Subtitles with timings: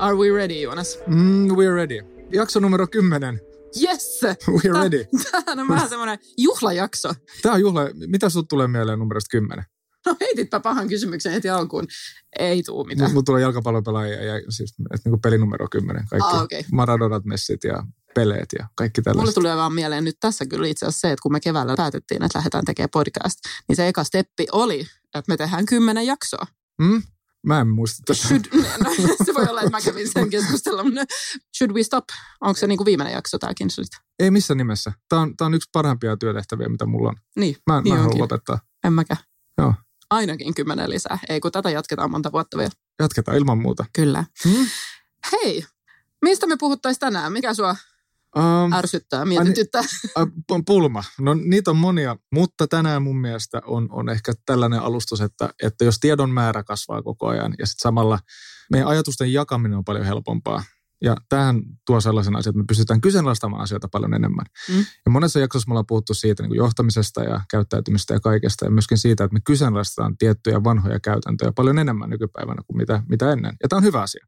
[0.00, 0.98] Are we ready, Jonas?
[1.06, 2.00] Mm, we're ready.
[2.32, 3.40] Jakso numero 10.
[3.82, 4.20] Yes!
[4.50, 5.04] We're Tää- ready.
[5.32, 7.14] Tämähän on vähän semmoinen juhlajakso.
[7.42, 7.80] Tämä on juhla.
[8.06, 9.64] Mitä sut tulee mieleen numerosta 10?
[10.06, 11.86] No heititpä pahan kysymyksen heti alkuun.
[12.38, 13.10] Ei tuu mitään.
[13.10, 16.06] Mulla tulee jalkapallopelaajia ja siis et niinku pelinumero 10.
[16.10, 16.64] Kaikki Ah, okei.
[16.72, 17.82] Maradonat, Messit ja
[18.14, 19.34] Peleet ja kaikki Mulle tällaiset.
[19.34, 22.38] tulee vaan mieleen nyt tässä kyllä itse asiassa se, että kun me keväällä päätettiin, että
[22.38, 23.38] lähdetään tekemään podcast,
[23.68, 24.80] niin se eka steppi oli,
[25.14, 26.46] että me tehdään kymmenen jaksoa.
[26.78, 27.02] Mm?
[27.46, 28.28] Mä en muista tätä.
[28.28, 28.44] Should,
[28.84, 28.90] no,
[29.26, 30.92] se voi olla, että mä kävin sen keskustelun.
[31.58, 32.04] Should we stop?
[32.40, 33.68] Onko se niin kuin viimeinen jakso tämäkin?
[34.18, 34.92] Ei missään nimessä.
[35.08, 37.16] Tämä on, tää on yksi parhaimpia työtehtäviä, mitä mulla on.
[37.36, 38.22] Niin, Mä, Niin mä haluan onkin.
[38.22, 38.58] lopettaa.
[38.84, 39.20] en mäkään.
[39.58, 39.74] Joo.
[40.10, 41.18] Ainakin kymmenen lisää.
[41.28, 42.70] Ei kun tätä jatketaan monta vuotta vielä.
[42.98, 43.84] Jatketaan ilman muuta.
[43.92, 44.24] Kyllä.
[44.44, 44.66] Hmm?
[45.32, 45.64] Hei,
[46.22, 47.32] mistä me puhuttaisiin tänään?
[47.32, 47.76] Mikä sua
[48.36, 49.82] Um, ärsyttää, mietityttää?
[50.18, 51.04] Ä, pu- Pulma.
[51.20, 55.84] No niitä on monia, mutta tänään mun mielestä on, on ehkä tällainen alustus, että, että
[55.84, 58.18] jos tiedon määrä kasvaa koko ajan ja sitten samalla
[58.70, 60.62] meidän ajatusten jakaminen on paljon helpompaa.
[61.04, 64.46] Ja tähän tuo sellaisen asian, että me pystytään kyseenalaistamaan asioita paljon enemmän.
[64.68, 64.78] Mm.
[64.78, 68.64] Ja monessa jaksossa me ollaan puhuttu siitä niin kuin johtamisesta ja käyttäytymistä ja kaikesta.
[68.64, 73.32] Ja myöskin siitä, että me kyseenalaistetaan tiettyjä vanhoja käytäntöjä paljon enemmän nykypäivänä kuin mitä, mitä
[73.32, 73.56] ennen.
[73.62, 74.26] Ja tämä on hyvä asia.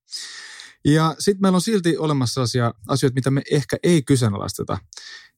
[0.85, 4.79] Ja sitten meillä on silti olemassa asia, asioita, mitä me ehkä ei kyseenalaisteta.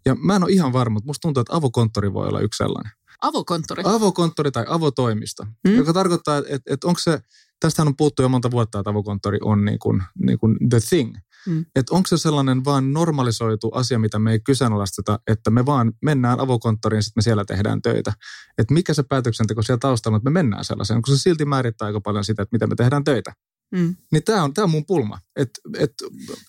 [0.07, 2.93] Ja mä en ole ihan varma, mutta musta tuntuu, että avokonttori voi olla yksi sellainen.
[3.23, 3.83] Avokonttori.
[3.87, 5.75] Avokonttori tai avotoimisto, Mm.
[5.77, 7.21] joka tarkoittaa, että, että onko se,
[7.61, 11.17] tästähän on puhuttu jo monta vuotta, että avokonttori on niin kuin, niin kuin the thing.
[11.47, 11.67] Mm.
[11.77, 16.41] Että onko se sellainen vaan normalisoitu asia, mitä me ei kyseenalaisteta, että me vaan mennään
[16.41, 18.13] avokonttoriin, sitten me siellä tehdään töitä.
[18.59, 21.87] Että mikä se päätöksenteko siellä taustalla on, että me mennään sellaiseen, kun se silti määrittää
[21.87, 23.33] aika paljon sitä, että miten me tehdään töitä.
[23.75, 23.97] Mm.
[24.13, 25.19] Niin tämä on, tää on mun pulma.
[25.37, 25.93] Et, et,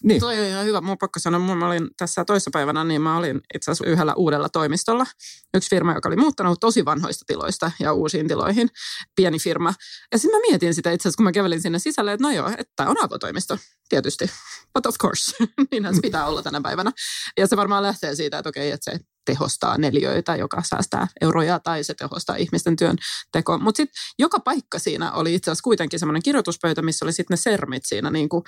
[0.04, 0.20] niin.
[0.20, 0.82] Toi on ihan hyvä.
[0.82, 4.50] Mun on pakko sanoa, mä olin tässä toissapäivänä, niin mä olin itse asiassa yhdellä uudella
[4.50, 5.06] toimistolla.
[5.54, 8.70] Yksi firma, joka oli muuttanut tosi vanhoista tiloista ja uusiin tiloihin.
[9.16, 9.74] Pieni firma.
[10.12, 12.52] Ja sitten mä mietin sitä itse asiassa, kun mä kävelin sinne sisälle, että no joo,
[12.58, 13.58] että on avotoimisto.
[13.90, 14.32] Tietysti.
[14.74, 15.36] But of course.
[15.72, 16.92] Niinhän se pitää olla tänä päivänä.
[17.38, 21.84] Ja se varmaan lähtee siitä, että okei, että se tehostaa neljöitä, joka säästää euroja, tai
[21.84, 22.98] se tehostaa ihmisten työn
[23.32, 23.58] tekoa.
[23.58, 27.38] Mutta sitten joka paikka siinä oli itse asiassa kuitenkin semmoinen kirjoituspöytä, missä oli sitten ne
[27.38, 28.44] sermit siinä niin kuin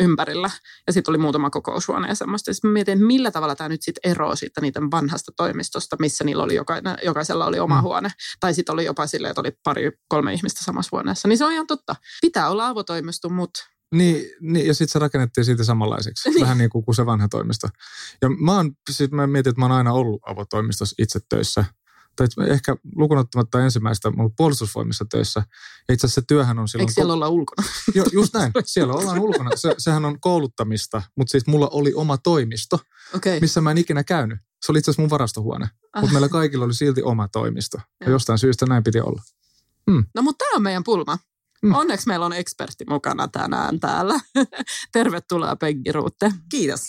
[0.00, 0.50] ympärillä.
[0.86, 2.52] Ja sitten oli muutama kokoushuone ja semmoista.
[2.52, 6.54] Sitten mietin, millä tavalla tämä nyt sitten eroaa sitten niiden vanhasta toimistosta, missä niillä oli
[6.54, 7.82] jokainen, jokaisella oli oma Mm.
[7.82, 8.08] huone.
[8.40, 11.28] Tai sitten oli jopa silleen, että oli pari, kolme ihmistä samassa huoneessa.
[11.28, 11.96] Niin se on ihan totta.
[12.20, 13.60] Pitää olla avotoimisto, mutta
[13.94, 16.40] Niin, niin ja sitten se rakennettiin siitä samanlaiseksi, Niin.
[16.40, 17.68] vähän niin kuin, kuin se vanha toimisto.
[18.22, 21.64] Ja mä, oon, sit mä mietin, että mä oon aina ollut avotoimistossa itse töissä.
[22.16, 25.42] Tai ehkä lukunottamatta ensimmäistä, mä oon ollut puolustusvoimissa töissä.
[25.88, 26.82] Ja itse asiassa se työhän on silloin...
[26.82, 27.68] eikö siellä olla ulkona?
[27.94, 29.50] Jo, just näin, siellä ollaan ulkona.
[29.54, 32.78] Se, sehän on kouluttamista, mutta siis mulla oli oma toimisto,
[33.14, 33.40] Okei.
[33.40, 34.38] missä mä en ikinä käynyt.
[34.66, 37.78] Se oli itse asiassa mun varastohuone, mutta meillä kaikilla oli silti oma toimisto.
[38.00, 38.12] Ja Joo.
[38.12, 39.22] jostain syystä näin piti olla.
[40.14, 41.18] No mutta tämä on meidän pulma.
[41.62, 41.74] Mm.
[41.74, 44.20] Onneksi meillä on ekspertti mukana tänään täällä.
[44.92, 46.32] Tervetuloa Peggy Ruutte.
[46.50, 46.80] Kiitos.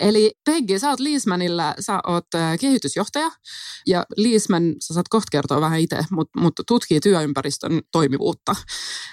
[0.00, 3.30] Eli Peggy, sä oot Liismanilla, sä oot äh, kehitysjohtaja
[3.86, 8.56] ja Liisman, sä saat kohta kertoa vähän itse, mutta mut tutkii työympäristön toimivuutta.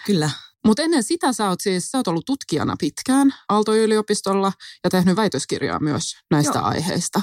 [0.06, 0.30] Kyllä.
[0.66, 4.52] Mutta ennen sitä sä oot siis, sä oot ollut tutkijana pitkään Aalto-yliopistolla
[4.84, 6.68] ja tehnyt väitöskirjaa myös näistä Joo.
[6.68, 7.22] aiheista.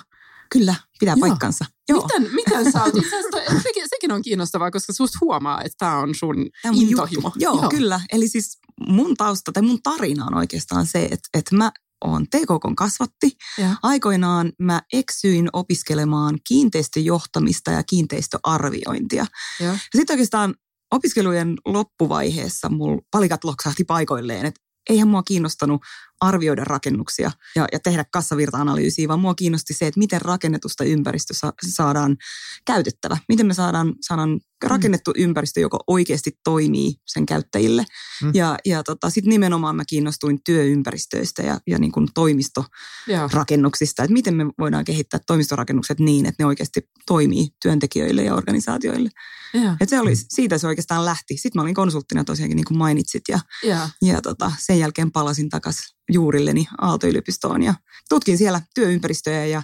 [0.53, 1.29] Kyllä, pitää Joo.
[1.29, 1.65] paikkansa.
[1.89, 2.03] Joo.
[2.03, 2.95] Miten, miten sä oot,
[3.63, 7.29] sekin, sekin on kiinnostavaa, koska susta huomaa, että tämä on sun Tämä on intohimo.
[7.29, 7.39] juttu.
[7.39, 8.01] Joo, Joo, kyllä.
[8.13, 8.59] Eli siis
[8.89, 11.73] mun tausta tai mun tarina on oikeastaan se, että, että mä
[12.05, 13.37] oon TKKn kasvatti.
[13.59, 13.77] Ja.
[13.83, 19.27] Aikoinaan mä eksyin opiskelemaan kiinteistöjohtamista ja kiinteistöarviointia.
[19.61, 19.73] Joo.
[19.73, 20.55] Ja sitten oikeastaan
[20.93, 24.61] opiskelujen loppuvaiheessa mulla palikat loksahti paikoilleen, että
[24.91, 25.81] eihän mua kiinnostanut
[26.23, 31.53] arvioida rakennuksia ja, ja tehdä kassavirta-analyysiä, vaan mua kiinnosti se, että miten rakennetusta ympäristö sa-
[31.69, 32.17] saadaan
[32.65, 33.17] käytettävä.
[33.29, 37.85] Miten me saadaan, saadaan rakennettu ympäristö, joka oikeasti toimii sen käyttäjille.
[38.23, 38.31] Mm.
[38.35, 44.35] Ja, ja tota, sitten nimenomaan mä kiinnostuin työympäristöistä ja, ja niin kuin toimistorakennuksista, että miten
[44.35, 49.11] me voidaan kehittää toimistorakennukset niin, että ne oikeasti toimii työntekijöille ja organisaatioille.
[49.55, 49.77] Joo.
[49.81, 51.37] Et se oli, siitä se oikeastaan lähti.
[51.37, 53.89] Sitten mä olin konsulttina tosiaankin, niin kuin mainitsit, ja, Joo.
[54.03, 57.75] ja tota, sen jälkeen palasin takaisin juurilleni Aalto-yliopistoon ja
[58.09, 59.63] tutkin siellä työympäristöjä ja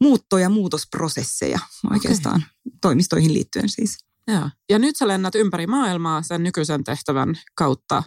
[0.00, 1.58] muutto- ja muutosprosesseja
[1.90, 2.44] oikeastaan
[2.80, 3.98] toimistoihin liittyen siis.
[4.26, 4.50] Joo.
[4.70, 8.02] Ja nyt sä lennät ympäri maailmaa sen nykyisen tehtävän kautta,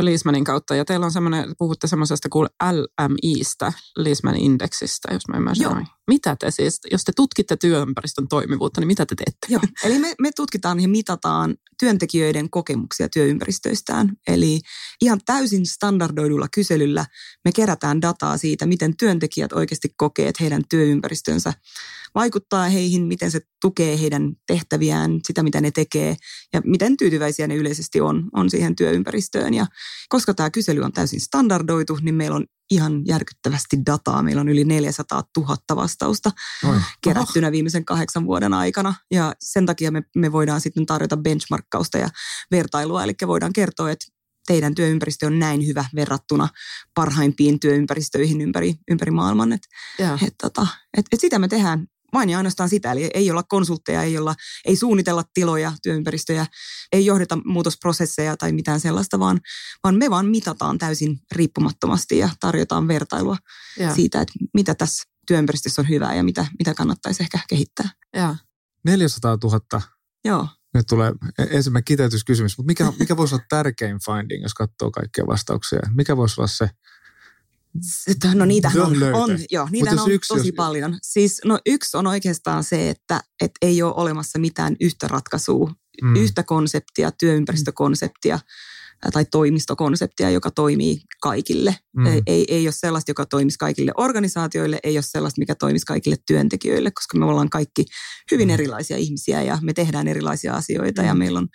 [0.00, 0.74] Liismanin kautta.
[0.74, 5.74] Ja teillä on semmoinen, puhutte semmoisesta kuin LMIstä, Liismanin indeksistä, jos mä ymmärrän Joo.
[5.74, 5.86] noin.
[6.08, 9.46] Mitä te siis, jos te tutkitte työympäristön toimivuutta, niin mitä te teette?
[9.48, 14.12] Joo, eli me, me tutkitaan ja mitataan työntekijöiden kokemuksia työympäristöistään.
[14.26, 14.60] Eli
[15.00, 17.06] ihan täysin standardoidulla kyselyllä
[17.44, 21.52] me kerätään dataa siitä, miten työntekijät oikeasti kokee, että heidän työympäristönsä
[22.14, 26.16] vaikuttaa heihin, miten se tukee heidän tehtäviään, sitä mitä ne tekee
[26.52, 29.54] ja miten tyytyväisiä ne yleisesti on, on siihen työympäristöön.
[29.54, 29.66] Ja
[30.08, 34.22] koska tämä kysely on täysin standardoitu, niin meillä on ihan järkyttävästi dataa.
[34.22, 36.30] Meillä on yli 400 000 vastausta
[36.68, 36.80] Oi.
[37.02, 38.94] kerättynä viimeisen kahdeksan vuoden aikana.
[39.10, 42.08] Ja sen takia me, me voidaan sitten tarjota benchmarkkausta ja
[42.50, 43.04] vertailua.
[43.04, 44.06] Eli voidaan kertoa, että
[44.46, 46.48] teidän työympäristö on näin hyvä verrattuna
[46.94, 49.52] parhaimpiin työympäristöihin ympäri, ympäri maailman.
[49.52, 49.62] Et,
[50.26, 50.66] et, tota,
[50.96, 54.34] et, et sitä me tehdään vain ja ainoastaan sitä, eli ei olla konsultteja, ei, olla,
[54.64, 56.46] ei suunnitella tiloja, työympäristöjä,
[56.92, 59.40] ei johdeta muutosprosesseja tai mitään sellaista, vaan,
[59.84, 63.36] vaan me vaan mitataan täysin riippumattomasti ja tarjotaan vertailua
[63.80, 63.94] Joo.
[63.94, 67.88] siitä, että mitä tässä työympäristössä on hyvää ja mitä, mitä kannattaisi ehkä kehittää.
[68.16, 68.36] Joo.
[68.84, 69.82] 400 000.
[70.24, 70.48] Joo.
[70.74, 71.12] Nyt tulee
[71.50, 75.80] ensimmäinen kiteytyskysymys, mutta mikä, mikä voisi olla tärkein finding, jos katsoo kaikkia vastauksia?
[75.94, 76.70] Mikä voisi olla se?
[78.34, 80.98] No niitähän on, on, joo, jos on yksi- tosi jos- paljon.
[81.02, 85.72] Siis no yksi on oikeastaan se, että, että ei ole olemassa mitään yhtä ratkaisua,
[86.02, 86.16] mm.
[86.16, 88.38] yhtä konseptia, työympäristökonseptia
[89.12, 91.76] tai toimistokonseptia, joka toimii kaikille.
[91.96, 92.06] Mm.
[92.06, 96.16] Ei, ei, ei ole sellaista, joka toimisi kaikille organisaatioille, ei ole sellaista, mikä toimisi kaikille
[96.26, 97.84] työntekijöille, koska me ollaan kaikki
[98.30, 98.54] hyvin Mm.
[98.54, 101.08] erilaisia ihmisiä ja me tehdään erilaisia asioita Mm.
[101.08, 101.48] ja meillä on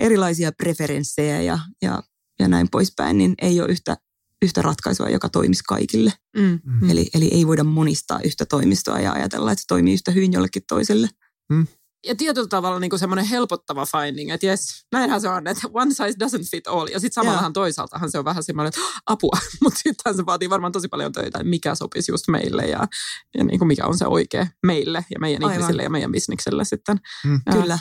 [0.00, 2.02] erilaisia preferenssejä ja, ja,
[2.38, 3.96] ja näin poispäin, niin ei ole yhtä,
[4.42, 6.12] yhtä ratkaisua, joka toimisi kaikille.
[6.36, 6.60] Mm.
[6.64, 6.90] Mm.
[6.90, 10.62] Eli, eli ei voida monistaa yhtä toimistoa ja ajatella, että se toimii yhtä hyvin jollekin
[10.68, 11.08] toiselle.
[12.06, 16.14] Ja tietyllä tavalla niin semmoinen helpottava finding, että jes, näinhän se on, että one size
[16.24, 16.86] doesn't fit all.
[16.86, 20.72] Ja sitten samallahan toisaaltahan se on vähän semmoinen, että apua, mutta sittenhän se vaatii varmaan
[20.72, 22.86] tosi paljon töitä, että mikä sopisi just meille ja,
[23.38, 25.54] ja niin kuin mikä on se oikea meille ja meidän Aivan.
[25.54, 26.96] ihmisille ja meidän bisnikselle sitten.
[27.24, 27.40] Mm.
[27.46, 27.62] Joo.
[27.62, 27.78] Kyllä.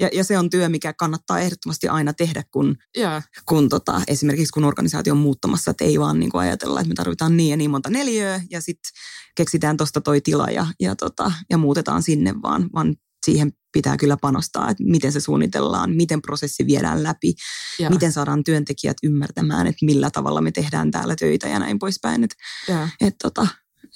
[0.00, 4.52] Ja, ja se on työ, mikä kannattaa ehdottomasti aina tehdä, kun, Joo, kun tota, esimerkiksi
[4.52, 7.56] kun organisaatio on muuttamassa, että ei vaan niin kuin ajatella, että me tarvitaan niin ja
[7.56, 8.90] niin monta neliöä ja sitten
[9.36, 14.16] keksitään tuosta toi tila ja, ja, tota, ja muutetaan sinne, vaan, vaan siihen pitää kyllä
[14.16, 17.34] panostaa, että miten se suunnitellaan, miten prosessi viedään läpi,
[17.78, 22.24] joo, miten saadaan työntekijät ymmärtämään, että millä tavalla me tehdään täällä töitä ja näin poispäin.
[22.24, 22.36] Että
[22.68, 22.88] joo.
[23.00, 23.46] et, tota,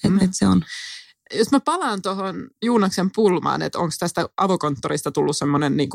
[0.05, 0.21] et, Mm.
[0.21, 0.63] et se on,
[1.35, 5.89] Jos mä palaan tuohon Juunaksen pulmaan, että onko tästä avokonttorista tullut semmoinen niin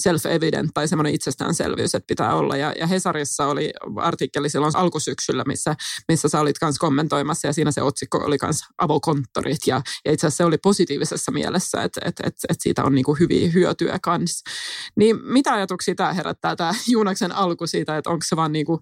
[0.00, 2.56] self-evident tai semmoinen itsestäänselvyys, että pitää olla.
[2.56, 5.76] Ja, ja Hesarissa oli artikkeli silloin alkusyksyllä, missä,
[6.08, 9.66] missä sä olit kanssa kommentoimassa ja siinä se otsikko oli kanssa avokonttorit.
[9.66, 13.04] Ja, ja itse asiassa se oli positiivisessa mielessä, että että että että siitä on niin
[13.04, 14.50] kuin hyviä hyötyä kanssa.
[14.96, 18.80] Niin mitä ajatuksia tämä herättää, tämä Juunaksen alku siitä, että onko se vaan niin kuin,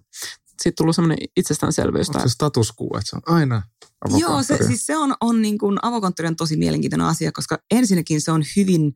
[0.63, 2.09] siitä tullut semmoinen itsestäänselvyys?
[2.09, 3.61] Onko se status quo, että se on aina
[4.17, 8.21] Joo, se, siis se on, on niin kuin, avokonttori on tosi mielenkiintoinen asia, koska ensinnäkin
[8.21, 8.93] se on hyvin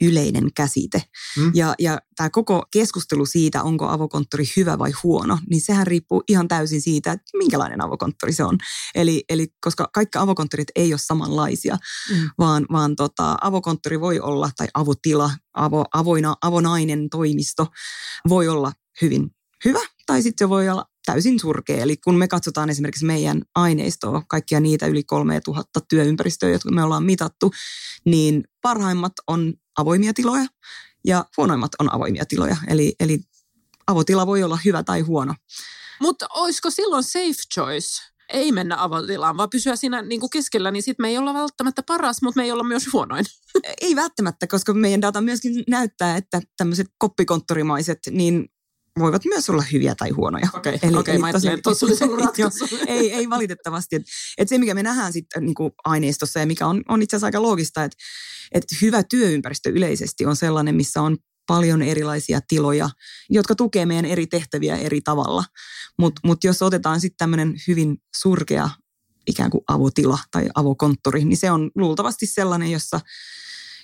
[0.00, 1.02] yleinen käsite.
[1.36, 1.52] Mm.
[1.54, 6.48] Ja, ja tämä koko keskustelu siitä, onko avokonttori hyvä vai huono, niin sehän riippuu ihan
[6.48, 8.58] täysin siitä, että minkälainen avokonttori se on.
[8.94, 11.78] Eli, eli koska kaikki avokonttorit ei ole samanlaisia,
[12.10, 12.30] Mm.
[12.38, 17.66] vaan, vaan tota, avokonttori voi olla, tai avotila, avo, avoina, avonainen toimisto
[18.28, 18.72] voi olla
[19.02, 19.30] hyvin
[19.64, 21.82] hyvä, tai sitten se voi olla täysin surkea.
[21.82, 27.04] Eli kun me katsotaan esimerkiksi meidän aineistoa, kaikkia niitä yli 3000 työympäristöä, jotka me ollaan
[27.04, 27.52] mitattu,
[28.04, 30.46] niin parhaimmat on avoimia tiloja
[31.06, 32.56] ja huonoimmat on avoimia tiloja.
[32.68, 33.20] Eli, eli
[33.86, 35.34] avotila voi olla hyvä tai huono.
[36.00, 38.02] Mutta olisiko silloin safe choice?
[38.28, 41.82] Ei mennä avotilaan, vaan pysyä siinä niin kuin keskellä, niin sitten me ei olla välttämättä
[41.82, 43.24] paras, mutta me ei olla myös huonoin.
[43.80, 48.48] Ei välttämättä, koska meidän data myöskin näyttää, että tämmöiset koppikonttorimaiset, niin
[48.98, 50.48] voivat myös olla hyviä tai huonoja.
[50.54, 52.68] Okei, Eli- okei, eli mä ajattelin, että tuossa olisi ollut ratkaisu.
[52.86, 53.96] ei, ei valitettavasti.
[53.96, 54.02] Et,
[54.38, 57.42] et se, mikä me nähdään sitten niin aineistossa ja mikä on, on itse asiassa aika
[57.42, 57.96] loogista, että
[58.52, 62.90] et hyvä työympäristö yleisesti on sellainen, missä on paljon erilaisia tiloja,
[63.30, 65.44] jotka tukee meidän eri tehtäviä eri tavalla.
[65.98, 68.70] Mutta mut jos otetaan sitten tämmöinen hyvin surkea
[69.26, 73.00] ikään kuin avotila tai avokonttori, niin se on luultavasti sellainen, jossa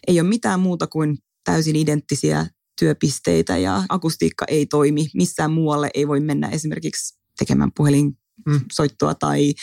[0.06, 2.46] ei ole mitään muuta kuin täysin identtisiä
[2.78, 5.10] työpisteitä ja akustiikka ei toimi.
[5.14, 9.54] Missään muualle ei voi mennä esimerkiksi tekemään puhelinsoittoa tai,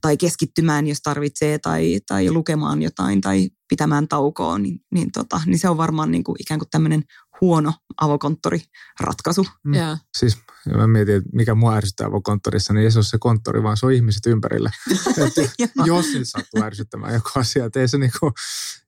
[0.00, 5.58] tai keskittymään, jos tarvitsee, tai, tai lukemaan jotain tai pitämään taukoa, niin, niin, tota, niin
[5.58, 7.02] se on varmaan niin kuin ikään kuin tämmöinen
[7.40, 9.46] huono avokonttoriratkaisu.
[9.64, 9.74] Mm.
[9.74, 9.96] Joo.
[10.18, 13.62] Siis ja mä mietin, että mikä mua ärsyttää avokonttorissa, niin ei se ole se konttori,
[13.62, 14.70] vaan se on ihmiset ympärillä.
[15.86, 18.32] Jos nyt sattuu ärsyttämään joku asia, että ei se niinku,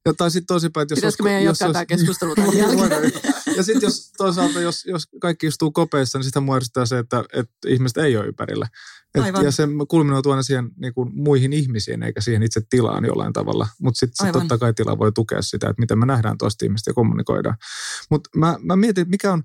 [0.07, 0.99] Ja, tai sitten toisinpäin, että jos...
[0.99, 3.35] Pitäisikö meidän jos jatkaa olisi- tämä keskustelu tämän Voidaan jälkeen?
[3.57, 7.55] ja sitten jos toisaalta, jos, jos kaikki istuu kopeissa, niin sitä muodostaa se, että, että
[7.69, 8.69] ihmiset ei ole ympärillä.
[9.15, 9.45] Et, Aivan.
[9.45, 13.69] ja se kulminoituu aina siihen niin kuin muihin ihmisiin, eikä siihen itse tilaan jollain tavalla.
[13.83, 16.91] Mutta sitten sit totta kai tila voi tukea sitä, että miten me nähdään toista ihmistä
[16.91, 17.57] ja kommunikoidaan.
[18.11, 19.43] Mutta mä, mä mietin, mikä on,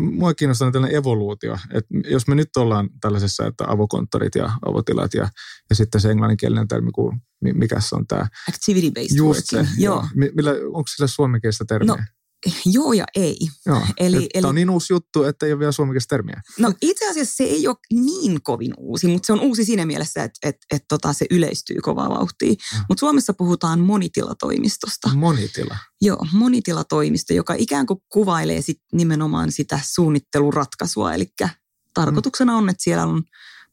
[0.00, 1.58] mua kiinnostaa tällainen evoluutio.
[1.74, 5.28] Että jos me nyt ollaan tällaisessa, että avokonttorit ja avotilat ja,
[5.70, 8.26] ja sitten se englanninkielinen termi, kuin, mi- mikä se on tämä?
[8.50, 9.56] Activity-based Just se.
[9.56, 9.78] working.
[9.84, 10.04] Joo.
[10.14, 11.94] Mi- Millä, onko sillä suomenkielistä termiä?
[11.94, 11.98] No,
[12.74, 13.36] Joo ja ei.
[13.66, 13.86] Joo.
[13.96, 16.42] eli- Eli, Tämä on niin uusi juttu, että ei ole vielä suomenkielistä termiä.
[16.58, 20.24] No itse asiassa se ei ole niin kovin uusi, mutta se on uusi siinä mielessä,
[20.24, 22.52] että et, et, tota, se yleistyy kovaa vauhtia.
[22.52, 22.84] Mm.
[22.88, 25.10] Mutta Suomessa puhutaan monitilatoimistosta.
[25.14, 25.76] Monitila.
[26.00, 31.14] Joo, monitilatoimisto, joka ikään kuin kuvailee sit nimenomaan sitä suunnitteluratkaisua.
[31.14, 31.26] Eli
[31.94, 33.22] tarkoituksena on, että siellä on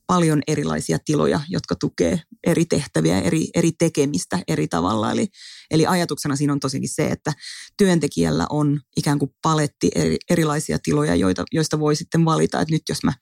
[0.08, 5.12] paljon erilaisia tiloja, jotka tukee eri tehtäviä, eri, eri tekemistä eri tavalla.
[5.12, 5.28] Eli,
[5.72, 7.34] eli ajatuksena siinä on tosikin se, että
[7.78, 12.84] työntekijällä on ikään kuin paletti eri, erilaisia tiloja, joita, joista voi sitten valita, että nyt
[12.90, 13.14] jos mä,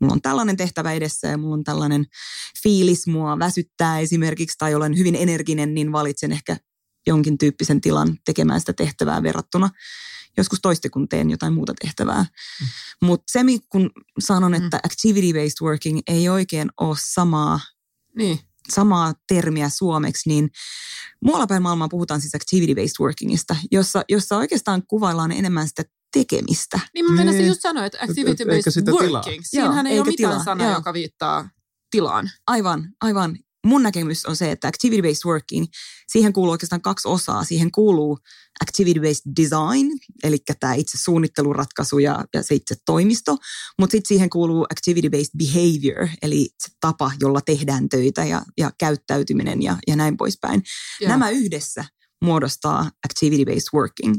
[0.00, 2.04] mulla on tällainen tehtävä edessä ja mulla on tällainen
[2.62, 6.56] fiilis, mua väsyttää esimerkiksi tai olen hyvin energinen, niin valitsen ehkä
[7.06, 9.70] jonkin tyyppisen tilan tekemään sitä tehtävää verrattuna
[10.36, 12.22] joskus toiste, kun teen jotain muuta tehtävää.
[12.22, 12.66] Mm.
[13.06, 17.60] Mutta se, mi- kun sanon, että activity-based working ei oikein ole samaa,
[18.16, 18.38] Niin.
[18.72, 20.50] samaa termiä suomeksi, niin
[21.24, 25.82] muualla päin maailmaa puhutaan siis activity-based workingista, jossa, jossa oikeastaan kuvaillaan enemmän sitä
[26.12, 26.80] tekemistä.
[26.94, 27.48] Niin mä meinasin Niin.
[27.48, 29.02] just sanoa, että activity-based tilaa.
[29.22, 29.42] working.
[29.44, 30.76] Siinähän Joo, ei ole mitään tilaa, sanaa, joo.
[30.76, 31.48] joka viittaa
[31.90, 32.30] tilaan.
[32.46, 33.38] Aivan, aivan.
[33.66, 35.66] Mun näkemys on se, että activity-based working,
[36.08, 37.44] siihen kuuluu oikeastaan kaksi osaa.
[37.44, 38.18] Siihen kuuluu
[38.64, 43.36] activity-based design, eli tämä itse suunnitteluratkaisu ja, ja se itse toimisto,
[43.78, 49.62] mutta sitten siihen kuuluu activity-based behavior, eli se tapa, jolla tehdään töitä ja, ja käyttäytyminen
[49.62, 50.62] ja, ja näin poispäin.
[51.00, 51.08] Joo.
[51.08, 51.84] Nämä yhdessä
[52.24, 54.14] muodostaa activity-based working.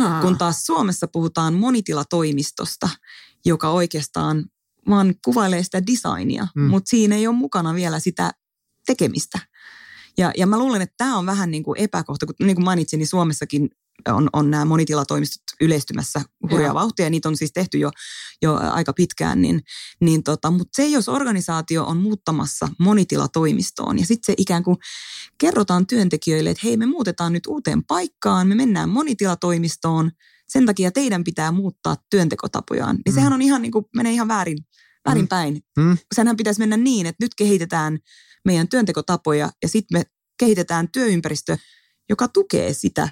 [0.00, 0.20] Aa.
[0.20, 2.88] Kun taas Suomessa puhutaan monitilatoimistosta,
[3.44, 4.44] joka oikeastaan
[4.88, 6.62] vaan kuvailee sitä designia, mm.
[6.62, 8.32] mutta siinä ei ole mukana vielä sitä
[8.86, 9.38] tekemistä.
[10.18, 12.98] Ja, ja mä luulen, että tämä on vähän niin kuin epäkohta, kun niin kuin mainitsin,
[12.98, 13.68] niin Suomessakin
[14.08, 16.20] on, on nämä monitilatoimistot yleistymässä
[16.50, 17.90] hurjaa vauhtia, ja niitä on siis tehty jo,
[18.42, 19.60] jo aika pitkään, niin,
[20.00, 24.76] niin tota, mutta se, jos organisaatio on muuttamassa monitilatoimistoon, ja sitten se ikään kuin
[25.38, 30.10] kerrotaan työntekijöille, että hei, me muutetaan nyt uuteen paikkaan, me mennään monitilatoimistoon,
[30.48, 32.96] sen takia teidän pitää muuttaa työntekotapojaan.
[32.96, 33.14] Niin Mm.
[33.14, 34.58] sehän on ihan niin kuin, menee ihan väärin,
[35.06, 35.28] väärin Mm.
[35.28, 35.60] päin.
[35.78, 35.98] Mm.
[36.14, 37.98] Senhän pitäisi mennä niin, että nyt kehitetään
[38.44, 40.04] meidän työntekotapoja ja sitten me
[40.38, 41.56] kehitetään työympäristö,
[42.08, 43.08] joka tukee sitä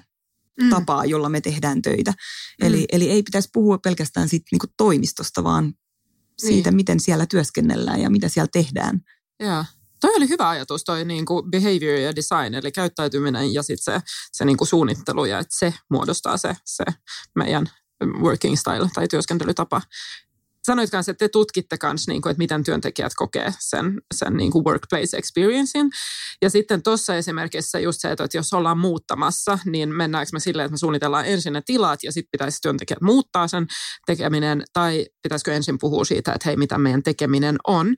[0.61, 0.69] Mm.
[0.69, 2.13] tapaa, jolla me tehdään töitä.
[2.61, 2.85] Eli, Mm.
[2.91, 5.73] eli ei pitäisi puhua pelkästään siitä niin kuin toimistosta, vaan
[6.37, 6.75] siitä, Niin.
[6.75, 8.99] miten siellä työskennellään ja mitä siellä tehdään.
[9.39, 9.65] Joo.
[10.01, 14.01] Toi oli hyvä ajatus, toi niin kuin behavior ja design, eli käyttäytyminen ja sitten se,
[14.31, 16.83] se niin kuin suunnittelu ja että se muodostaa se, se
[17.35, 17.69] meidän
[18.21, 19.81] working style tai työskentelytapa.
[20.65, 24.51] Sanoit kanssa, että te tutkitte kanssa, niin kuin, että miten työntekijät kokee sen, sen niin
[24.51, 25.89] kuin workplace experiencein.
[26.41, 30.73] Ja sitten tuossa esimerkissä just se, että jos ollaan muuttamassa, niin mennäänkö me silleen, että
[30.73, 33.67] me suunnitellaan ensin ne tilat ja sitten pitäisi työntekijät muuttaa sen
[34.05, 37.95] tekeminen, tai pitäisikö ensin puhua siitä, että hei, mitä meidän tekeminen on.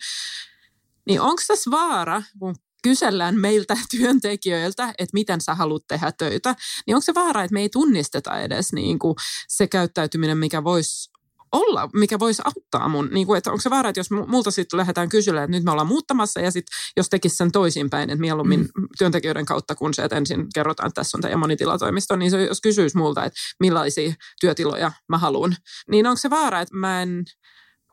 [1.06, 6.56] Niin onko tässä vaara, kun kysellään meiltä työntekijöiltä, että miten sä haluat tehdä töitä,
[6.88, 9.16] niin onko se vaara, että me ei tunnisteta edes niin kuin
[9.48, 11.13] se käyttäytyminen, mikä voisi
[11.54, 14.52] olla, mikä voisi auttaa mun, niin kuin, että onko se vaara, että jos mu- multa
[14.52, 18.22] sitten lähdetään kysylemään, että nyt me ollaan muuttamassa ja sitten jos tekisi sen toisinpäin, että
[18.22, 18.88] mieluummin mm.
[18.98, 22.62] työntekijöiden kautta kuin se, että ensin kerrotaan, että tässä on teidän monitilatoimisto, niin se, jos
[22.62, 25.56] kysyisi multa, että millaisia työtiloja mä haluan,
[25.90, 27.24] niin onko se vaara, että mä en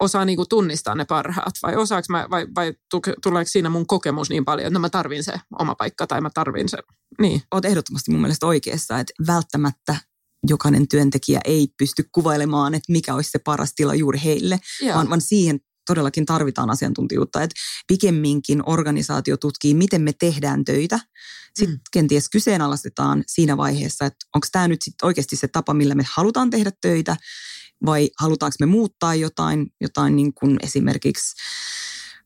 [0.00, 2.72] osaa niinku tunnistaa ne parhaat vai osaako mä, vai, vai
[3.22, 6.30] tuleeko siinä mun kokemus niin paljon, että no mä tarvin se oma paikka tai mä
[6.34, 6.78] tarvin se,
[7.20, 7.42] niin.
[7.50, 9.96] Olet ehdottomasti mun mielestä oikeassa, että välttämättä
[10.48, 14.94] jokainen työntekijä ei pysty kuvailemaan, että mikä olisi se paras tila juuri heille, Joo.
[14.94, 17.42] vaan, vaan siihen todellakin tarvitaan asiantuntijuutta.
[17.42, 21.00] Että pikemminkin organisaatio tutkii, miten me tehdään töitä.
[21.58, 21.80] Sitten Mm.
[21.92, 26.50] kenties kyseenalaistetaan siinä vaiheessa, että onko tämä nyt sit oikeasti se tapa, millä me halutaan
[26.50, 27.16] tehdä töitä,
[27.86, 31.34] vai halutaanko me muuttaa jotain, jotain niin kuin esimerkiksi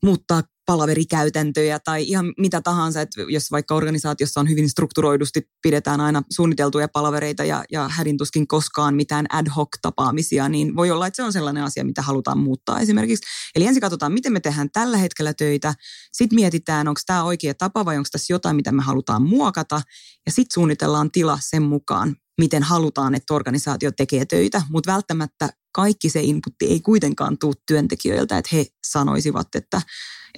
[0.02, 6.22] muuttaa palaverikäytäntöjä tai ihan mitä tahansa, että jos vaikka organisaatiossa on hyvin strukturoidusti, pidetään aina
[6.32, 11.22] suunniteltuja palavereita ja, ja hädintuskin koskaan mitään ad hoc tapaamisia, niin voi olla, että se
[11.22, 13.24] on sellainen asia, mitä halutaan muuttaa esimerkiksi.
[13.54, 15.74] Eli ensin katsotaan, miten me tehdään tällä hetkellä töitä,
[16.12, 19.80] sitten mietitään, onko tämä oikea tapa vai onko tässä jotain, mitä me halutaan muokata,
[20.26, 26.10] ja sitten suunnitellaan tila sen mukaan, miten halutaan, että organisaatio tekee töitä, mutta välttämättä kaikki
[26.10, 29.82] se inputti ei kuitenkaan tule työntekijöiltä, että he sanoisivat, että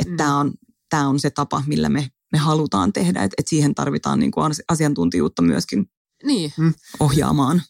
[0.00, 0.16] että Mm.
[0.16, 0.52] tämä on,
[0.90, 4.52] tää on se tapa, millä me, me halutaan tehdä, että et siihen tarvitaan niin kuin
[4.68, 5.90] asiantuntijuutta myöskin.
[6.24, 6.52] Niin.
[7.00, 7.62] ohjaamaan.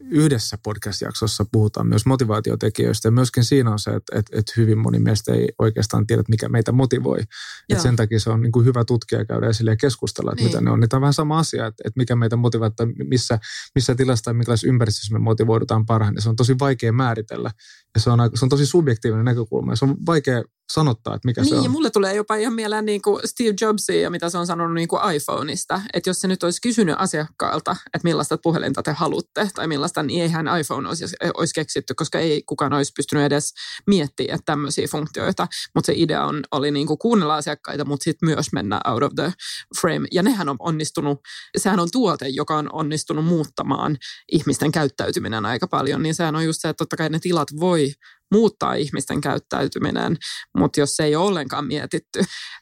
[0.00, 4.98] Yhdessä podcast-jaksossa puhutaan myös motivaatiotekijöistä ja myöskin siinä on se, että, että, että hyvin moni
[4.98, 7.20] meistä ei oikeastaan tiedä, mikä meitä motivoi.
[7.68, 10.50] Että sen takia se on niin kuin hyvä tutkia käydä esille ja keskustella, että Niin.
[10.50, 10.80] mitä ne on.
[10.80, 13.38] Niin tämä on vähän sama asia, että, että mikä meitä motivoi, että missä,
[13.74, 16.22] missä tilassa tai minkälaisessa ympäristössä me motivoidutaan parhaiten.
[16.22, 17.50] Se on tosi vaikea määritellä
[17.94, 21.40] ja se on, se on tosi subjektiivinen näkökulma ja se on vaikea sanottaa, että mikä
[21.40, 21.64] niin, se on.
[21.64, 24.74] ja mulle tulee jopa ihan mieleen niin kuin Steve Jobsia ja mitä se on sanonut
[24.74, 25.80] niin kuin iPhoneista.
[25.92, 30.22] Että jos se nyt olisi kysynyt asiakkaalta, että millaista puhelinta te haluatte tai millaista, niin
[30.22, 33.54] eihän iPhone olisi, olisi keksitty, koska ei kukaan olisi pystynyt edes
[33.86, 35.46] miettimään että tämmöisiä funktioita.
[35.74, 39.12] Mutta se idea on, oli niin kuin kuunnella asiakkaita, mutta sitten myös mennä out of
[39.14, 39.32] the
[39.80, 40.08] frame.
[40.12, 41.20] Ja nehän on onnistunut,
[41.58, 43.96] sehän on tuote, joka on onnistunut muuttamaan
[44.32, 46.02] ihmisten käyttäytyminen aika paljon.
[46.02, 47.92] Niin sehän on just se, että totta kai ne tilat voi
[48.30, 50.16] muuttaa ihmisten käyttäytyminen,
[50.58, 52.18] mutta jos se ei ole ollenkaan mietitty,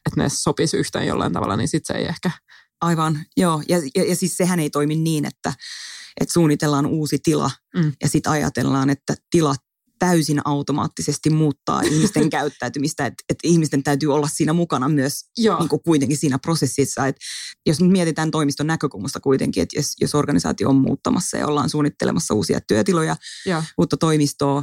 [0.06, 2.30] että ne sopisi yhteen jollain tavalla, niin sitten se ei ehkä...
[2.80, 3.62] Aivan, joo.
[3.68, 5.52] Ja, ja, ja siis sehän ei toimi niin, että,
[6.20, 7.92] että suunnitellaan uusi tila Mm.
[8.02, 9.54] ja sitten ajatellaan, että tila
[9.98, 15.58] täysin automaattisesti muuttaa ihmisten käyttäytymistä, että, että ihmisten täytyy olla siinä mukana myös Joo.
[15.58, 17.06] niin kuin kuitenkin siinä prosessissa.
[17.06, 17.20] Että
[17.66, 22.34] jos nyt mietitään toimiston näkökulmasta kuitenkin, että jos, jos organisaatio on muuttamassa ja ollaan suunnittelemassa
[22.34, 23.62] uusia työtiloja, Joo.
[23.78, 24.62] uutta toimistoa,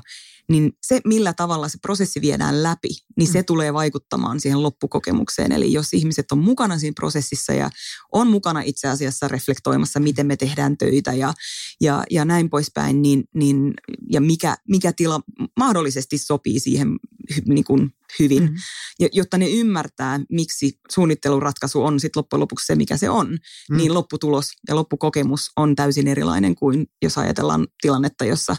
[0.49, 3.45] niin se, millä tavalla se prosessi viedään läpi, niin se Mm.
[3.45, 5.51] tulee vaikuttamaan siihen loppukokemukseen.
[5.51, 7.69] Eli jos ihmiset on mukana siinä prosessissa ja
[8.11, 11.33] on mukana itse asiassa reflektoimassa, miten me tehdään töitä ja,
[11.81, 13.73] ja, ja näin poispäin, niin, niin,
[14.09, 15.21] ja mikä, mikä tila
[15.59, 16.87] mahdollisesti sopii siihen
[17.47, 18.49] niin kuin hyvin, Mm.
[18.49, 19.09] mm.
[19.13, 23.37] jotta ne ymmärtää, miksi suunnitteluratkaisu on sitten loppujen lopuksi se, mikä se on,
[23.69, 23.77] mm.
[23.77, 28.55] niin lopputulos ja loppukokemus on täysin erilainen kuin jos ajatellaan tilannetta, jossa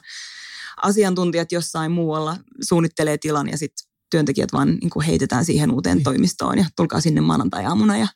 [0.83, 6.05] asiantuntijat jossain muualla suunnittelee tilan ja sitten työntekijät vaan niin kuin heitetään siihen uuteen Niin.
[6.05, 8.07] toimistoon ja tulkaa sinne maanantai-aamuna ja,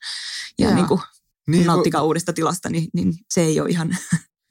[0.58, 0.74] ja Joo.
[0.74, 1.00] niin kuin
[1.48, 3.96] Niin, nauttikaa uudesta tilasta, niin, niin se ei ole ihan...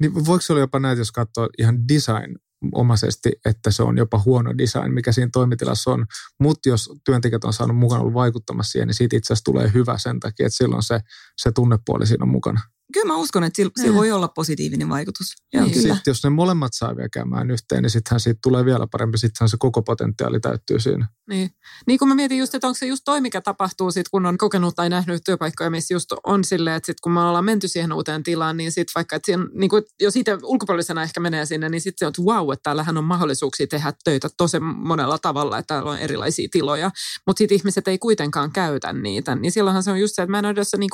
[0.01, 2.35] Niin voiko se olla jopa näitä, jos katsoo ihan design
[2.73, 6.05] omaisesti, että se on jopa huono design, mikä siinä toimitilassa on.
[6.39, 9.97] Mutta jos työntekijät on saanut mukana ollut vaikuttamassa siihen, niin siitä itse asiassa tulee hyvä
[9.97, 10.99] sen takia, että silloin se,
[11.37, 12.61] se tunnepuoli siinä on mukana.
[12.93, 13.81] Kyllä mä uskon, että sillä, Mm.
[13.81, 15.27] sillä voi olla positiivinen vaikutus.
[15.53, 15.73] Joo, Niin.
[15.81, 15.95] kyllä.
[15.95, 19.17] Sitten jos ne molemmat saa vielä käymään yhteen, niin sittenhän siitä tulee vielä parempi.
[19.17, 21.07] Sittenhän se koko potentiaali täyttyy siinä.
[21.29, 21.49] Niin.
[21.87, 24.37] niin kun mä mietin just, että onko se just toi, mikä tapahtuu sit, kun on
[24.37, 27.93] kokenut tai nähnyt työpaikkoja, missä just on silleen, että sit kun me ollaan menty siihen
[27.93, 31.69] uuteen tilaan, niin sitten vaikka, että siinä, niin kun, jos itse ulkopuolisena ehkä menee sinne,
[31.69, 35.57] niin sitten se on, että wow, että täällähän on mahdollisuuksia tehdä töitä tosi monella tavalla,
[35.57, 36.91] että täällä on erilaisia tiloja,
[37.27, 40.39] mutta sitten ihmiset ei kuitenkaan käytä niitä, niin silloinhan se on just se, että mä
[40.39, 40.89] en ole edes niin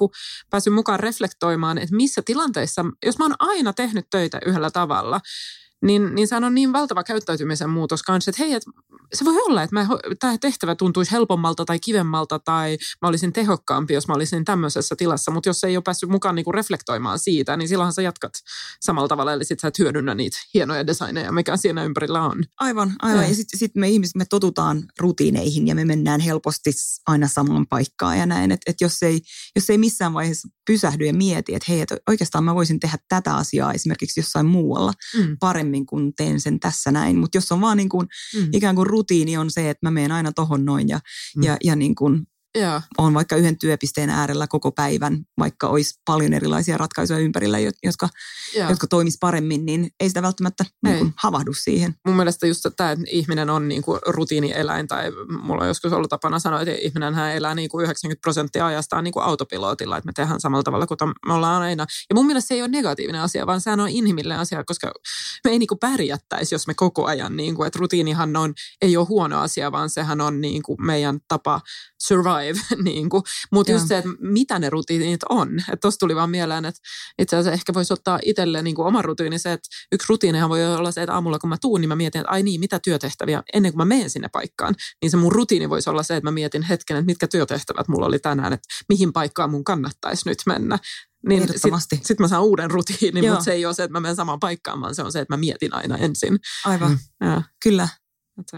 [0.49, 5.21] päässyt mukaan reflektoimaan, että missä tilanteissa, jos mä oon aina tehnyt töitä yhdellä tavalla,
[5.81, 8.63] niin, niin sehän on niin valtava käyttäytymisen muutos kanssa, että hei, et
[9.13, 9.87] se voi olla, että mä,
[10.19, 15.31] tämä tehtävä tuntuisi helpommalta tai kivemmalta tai mä olisin tehokkaampi, jos mä olisin tämmöisessä tilassa,
[15.31, 18.31] mutta jos ei ole päässyt mukaan niinku reflektoimaan siitä, niin silloinhan sä jatkat
[18.81, 22.43] samalla tavalla, eli sit sä et hyödynnä niitä hienoja designeja, mikä siinä ympärillä on.
[22.59, 23.21] Aivan, aivan.
[23.21, 23.29] Joo.
[23.29, 26.71] Ja sitten sit me ihmiset, me totutaan rutiineihin ja me mennään helposti
[27.07, 28.51] aina samaan paikkaan ja näin.
[28.51, 29.21] Että et jos, ei,
[29.55, 33.35] jos ei missään vaiheessa pysähdy ja mieti, että hei, että oikeastaan mä voisin tehdä tätä
[33.35, 35.37] asiaa esimerkiksi jossain muualla Mm.
[35.39, 37.17] paremmin kuin teen sen tässä näin.
[37.17, 38.47] Mutta jos on vaan niin kuin, Mm.
[38.53, 40.99] ikään kuin rutiini on se, että mä menen aina tohon noin ja,
[41.35, 41.43] Mm.
[41.43, 42.81] ja, ja niin kuin Joo.
[42.97, 48.09] on vaikka yhden työpisteen äärellä koko päivän, vaikka olisi paljon erilaisia ratkaisuja ympärillä, jo- jotka,
[48.55, 48.69] Joo.
[48.69, 51.95] jotka toimis paremmin, niin ei sitä välttämättä niin kuin, havahdu siihen.
[52.07, 56.09] mun mielestä just tämä, että ihminen on niin kuin rutiinieläin, tai mulla on joskus ollut
[56.09, 60.11] tapana sanoa, että ihminenhän elää niin kuin 90 prosenttia ajastaan niin kuin autopilotilla, että me
[60.15, 61.85] tehdään samalla tavalla kuin me ollaan aina.
[62.09, 64.91] Ja mun mielestä se ei ole negatiivinen asia, vaan sehän on inhimillinen asia, koska
[65.43, 68.97] me ei niin kuin pärjättäisi, jos me koko ajan, niin kuin, että rutiinihan on, ei
[68.97, 71.61] ole huono asia, vaan sehän on niin kuin meidän tapa
[72.07, 72.59] survive.
[72.83, 73.23] Niin kuin.
[73.51, 75.49] Mutta just se, että mitä ne rutiinit on.
[75.81, 76.81] Tuossa tuli vaan mieleen, että
[77.19, 80.75] itse asiassa ehkä voisi ottaa itselle niin kuin oma rutiini se, että yksi rutiinihan voi
[80.75, 83.43] olla se, että aamulla kun mä tuun, niin mä mietin, että ai niin, mitä työtehtäviä
[83.53, 84.75] ennen kuin mä menen sinne paikkaan.
[85.01, 88.05] Niin se mun rutiini voisi olla se, että mä mietin hetken, että mitkä työtehtävät mulla
[88.05, 90.79] oli tänään, että mihin paikkaan mun kannattaisi nyt mennä.
[91.29, 91.47] Niin.
[91.47, 93.33] Sitten sit mä saan uuden rutiinin, Joo.
[93.33, 95.33] mutta se ei ole se, että mä menen samaan paikkaan, vaan se on se, että
[95.33, 96.39] mä mietin aina ensin.
[96.65, 97.27] Aivan, mm.
[97.27, 97.87] Ja, kyllä.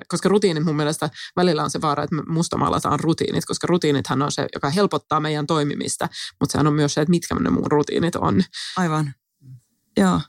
[0.08, 4.32] Koska rutiinit mun mielestä välillä on se vaara, että me mustamaalataan rutiinit, koska rutiinithan on
[4.32, 6.10] se, joka helpottaa meidän toimimista,
[6.40, 8.44] mutta sehän on myös se, että mitkä ne mun rutiinit on.
[8.78, 9.14] Aivan.
[9.98, 10.22] Joo,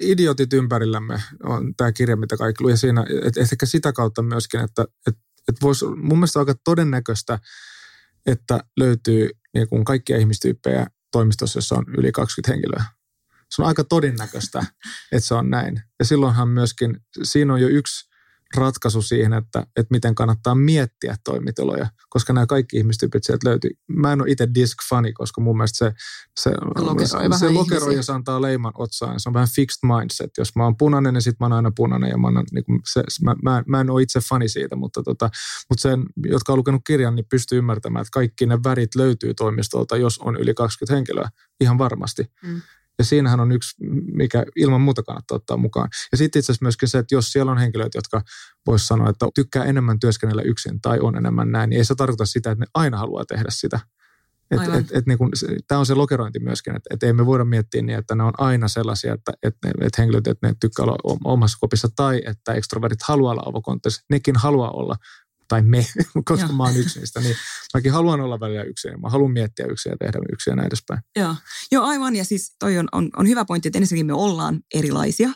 [0.00, 2.70] idiotit ympärillämme on tämä kirja, mitä kaikki luo.
[2.70, 5.16] Ja siinä, että ehkä sitä kautta myöskin, että et,
[5.48, 7.38] et vois, mun mielestä on aika todennäköistä,
[8.26, 12.84] että löytyy niin kuin kaikkia ihmistyyppejä toimistossa, jossa on yli 20 henkilöä.
[13.50, 14.58] Se on aika todennäköistä,
[15.12, 15.82] että se on näin.
[15.98, 18.09] Ja silloinhan myöskin, siinä on jo yksi
[18.56, 23.70] ratkaisu siihen, että, että miten kannattaa miettiä toimitiloja, koska nämä kaikki ihmistyypit sieltä löytyy.
[23.88, 25.92] Mä en ole itse disk-fani, koska mun mielestä se,
[26.40, 29.20] se, lokeroi, se lokeroi ja se antaa leiman otsaan.
[29.20, 30.30] Se on vähän fixed mindset.
[30.38, 33.02] Jos mä oon punainen, niin sit mä oon aina punainen ja mä, annan, niin se,
[33.24, 35.30] mä, mä, mä en ole itse fani siitä, mutta, tota,
[35.68, 39.96] mutta sen, jotka on lukenut kirjan, niin pystyy ymmärtämään, että kaikki ne värit löytyy toimistolta,
[39.96, 41.28] jos on yli 20 henkilöä,
[41.60, 42.32] ihan varmasti.
[42.42, 42.60] Mm.
[43.00, 43.76] Ja siinähän on yksi,
[44.12, 45.88] mikä ilman muuta kannattaa ottaa mukaan.
[46.12, 48.22] Ja sitten itse asiassa myöskin se, että jos siellä on henkilöitä, jotka
[48.66, 52.26] voisi sanoa, että tykkää enemmän työskennellä yksin tai on enemmän näin, niin ei se tarkoita
[52.26, 53.80] sitä, että ne aina haluaa tehdä sitä.
[54.50, 55.18] Et, et, et, niin
[55.68, 58.32] Tämä on se lokerointi myöskin, että et ei me voida miettiä niin, että ne on
[58.38, 63.02] aina sellaisia, että et, et henkilöt, että ne tykkää olla omassa kopissa tai että ekstrovertit
[63.02, 64.04] haluaa olla avokontteissa.
[64.10, 64.96] Nekin haluaa olla,
[65.50, 65.86] tai me,
[66.24, 66.56] koska Joo.
[66.56, 67.36] mä oon yksi niistä, niin
[67.74, 69.00] mäkin haluan olla välillä yksin.
[69.00, 71.00] Mä haluan miettiä yksin ja tehdä yksin ja näin edespäin.
[71.16, 71.34] Joo,
[71.72, 72.16] Joo aivan.
[72.16, 75.30] Ja siis toi on, on, on hyvä pointti, että ensinnäkin me ollaan erilaisia.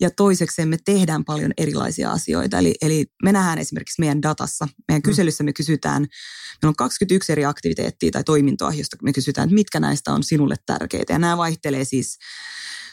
[0.00, 2.58] Ja toiseksi me tehdään paljon erilaisia asioita.
[2.58, 5.02] Eli, eli me nähdään esimerkiksi meidän datassa, meidän mm.
[5.02, 9.80] kyselyssä me kysytään, meillä on 21 eri aktiviteettia tai toimintoa, josta me kysytään, että mitkä
[9.80, 11.12] näistä on sinulle tärkeitä.
[11.12, 12.18] Ja nämä vaihtelee siis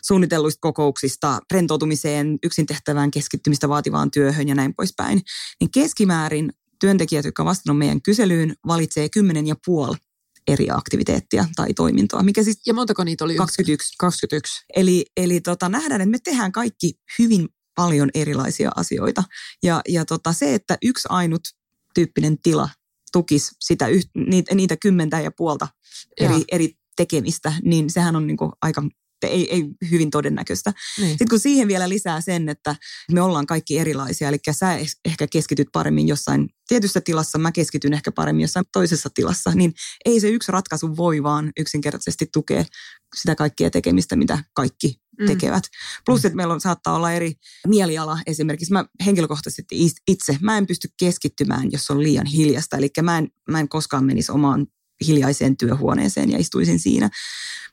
[0.03, 5.21] suunnitelluista kokouksista, rentoutumiseen, yksin tehtävään keskittymistä vaativaan työhön ja näin poispäin.
[5.59, 9.97] Niin keskimäärin työntekijät, jotka vastannut meidän kyselyyn, valitsee kymmenen ja puoli
[10.47, 12.23] eri aktiviteettia tai toimintoa.
[12.23, 13.35] Mikä siis ja montako niitä oli?
[13.35, 13.95] 21.
[13.99, 14.65] 21.
[14.75, 19.23] Eli, eli tota, nähdään, että me tehdään kaikki hyvin paljon erilaisia asioita.
[19.63, 21.41] Ja, ja tota, se, että yksi ainut
[21.95, 22.69] tyyppinen tila
[23.11, 25.67] tukisi sitä yht, niitä, niitä kymmentä ja puolta
[26.19, 28.83] eri, eri tekemistä, niin sehän on niin kuin aika
[29.27, 30.73] ei, ei hyvin todennäköistä.
[30.97, 31.09] Niin.
[31.09, 32.75] Sitten kun siihen vielä lisää sen, että
[33.11, 38.11] me ollaan kaikki erilaisia, eli sä ehkä keskityt paremmin jossain tietyssä tilassa, mä keskityn ehkä
[38.11, 39.73] paremmin jossain toisessa tilassa, niin
[40.05, 42.65] ei se yksi ratkaisu voi vaan yksinkertaisesti tukea
[43.15, 45.27] sitä kaikkia tekemistä, mitä kaikki mm.
[45.27, 45.63] tekevät.
[46.05, 47.33] Plus, että meillä on, saattaa olla eri
[47.67, 48.73] mieliala esimerkiksi.
[48.73, 52.77] Mä henkilökohtaisesti itse, mä en pysty keskittymään, jos on liian hiljasta.
[52.77, 54.67] Eli mä en, mä en koskaan menisi omaan
[55.07, 57.09] hiljaiseen työhuoneeseen ja istuisin siinä.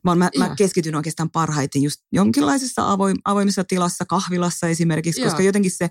[0.04, 5.28] Vaan mä, mä keskityn oikeastaan parhaiten just jonkinlaisessa avoim, avoimessa tilassa, kahvilassa esimerkiksi, Joo.
[5.30, 5.88] koska jotenkin se,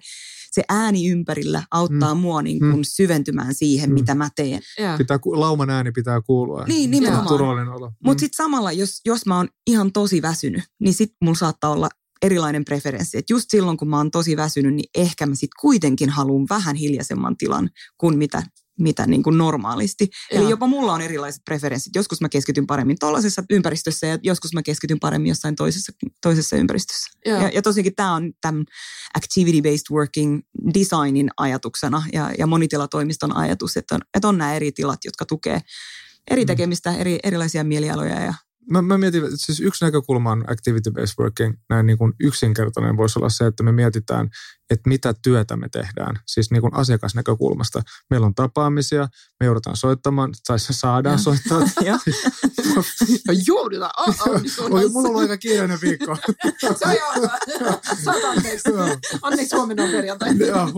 [0.51, 2.21] se ääni ympärillä auttaa mm.
[2.21, 2.83] mua niin kuin mm.
[2.83, 3.93] syventymään siihen, mm.
[3.93, 4.61] mitä mä teen.
[4.97, 6.63] Pitää, lauman ääni pitää kuulua.
[6.67, 7.27] Niin, nimenomaan.
[7.27, 7.89] Turvallinen olo.
[7.89, 7.95] Mm.
[8.03, 11.89] Mutta sitten samalla, jos, jos mä oon ihan tosi väsynyt, niin sitten mulla saattaa olla
[12.21, 13.17] erilainen preferenssi.
[13.17, 16.75] Että just silloin, kun mä oon tosi väsynyt, niin ehkä mä sitten kuitenkin haluan vähän
[16.75, 18.43] hiljaisemman tilan kuin mitä
[18.79, 20.07] mitä niin kuin normaalisti.
[20.33, 20.39] Ja.
[20.39, 21.95] Eli jopa mulla on erilaiset preferenssit.
[21.95, 27.11] Joskus mä keskityn paremmin tuollaisessa ympäristössä ja joskus mä keskityn paremmin jossain toisessa, toisessa ympäristössä.
[27.25, 28.65] Ja, ja, ja tosiaankin tämä on tämän
[29.17, 30.39] activity-based working
[30.73, 35.61] designin ajatuksena ja, ja monitilatoimiston ajatus, että on, että on nämä eri tilat, jotka tukee
[36.31, 36.47] eri mm.
[36.47, 38.33] tekemistä, eri, erilaisia mielialoja ja
[38.69, 43.19] Mä, mä mietin, että siis yksi näkökulma on activity-based working, näin niin kuin yksinkertainen voisi
[43.19, 44.29] olla se, että me mietitään,
[44.69, 47.81] että mitä työtä me tehdään, siis niin kuin asiakasnäkökulmasta.
[48.09, 49.07] Meillä on tapaamisia,
[49.39, 51.59] me joudutaan soittamaan, tai se saadaan soittaa.
[53.47, 54.15] Joudutaan, oh,
[54.59, 56.17] oh, Mulla on aika kiireinen viikko.
[56.59, 58.69] se on joo, anteeksi.
[59.21, 60.37] Onneksi huomenna on perjantai.
[60.37, 60.69] Joo,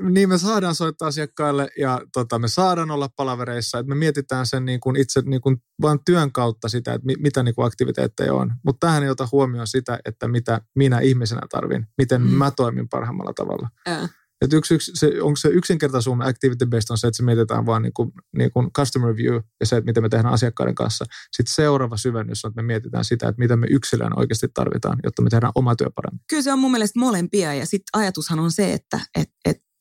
[0.00, 4.64] niin me saadaan soittaa asiakkaille ja tota, me saadaan olla palavereissa, että me mietitään sen
[4.64, 8.52] niin kuin itse niin kuin vaan työn kautta sitä, että mitä niin kuin aktiviteetteja on.
[8.64, 12.28] Mutta tähän ei ota huomioon sitä, että mitä minä ihmisenä tarvin, miten mm.
[12.30, 13.68] mä toimin parhaimmalla tavalla.
[13.88, 14.10] Äh.
[14.42, 17.82] Et yksi, yksi, se, onko se yksinkertaisuus activity based on se, että se mietitään vaan
[17.82, 21.04] niin kuin, niin kuin customer view ja se, että miten me tehdään asiakkaiden kanssa.
[21.32, 25.22] Sitten seuraava syvennys on, että me mietitään sitä, että mitä me yksilön oikeasti tarvitaan, jotta
[25.22, 26.20] me tehdään oma työ paremmin.
[26.28, 29.33] Kyllä se on mun mielestä molempia ja sitten ajatushan on se, että et, et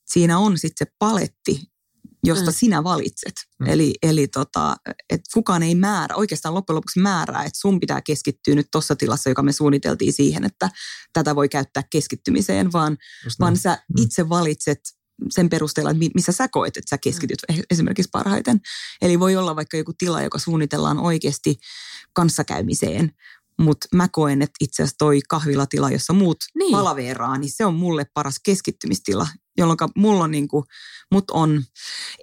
[0.06, 1.62] siinä on sitten se paletti,
[2.24, 2.56] josta mm.
[2.56, 3.34] sinä valitset.
[3.60, 3.68] Mm.
[3.68, 4.76] Eli, eli tota,
[5.10, 9.30] että kukaan ei määrä, oikeastaan loppujen lopuksi määrää, että sun pitää keskittyä nyt tuossa tilassa,
[9.30, 10.70] joka me suunniteltiin siihen, että
[11.13, 12.98] tätä voi käyttää keskittymiseen, vaan,
[13.39, 14.04] vaan sä mm.
[14.04, 14.80] itse valitset
[15.30, 17.62] sen perusteella, että missä sä koet, että sä keskityt mm.
[17.72, 18.62] esimerkiksi parhaiten.
[19.02, 21.56] Eli voi olla vaikka joku tila, joka suunnitellaan oikeasti
[22.13, 23.12] kanssakäymiseen,
[23.60, 26.72] mutta mä koen, että itse asiassa toi kahvilatila, jossa muut niin.
[26.72, 30.63] palaveeraa, niin se on mulle paras keskittymistila, jolloin mulla on niin kuin,
[31.12, 31.63] mut on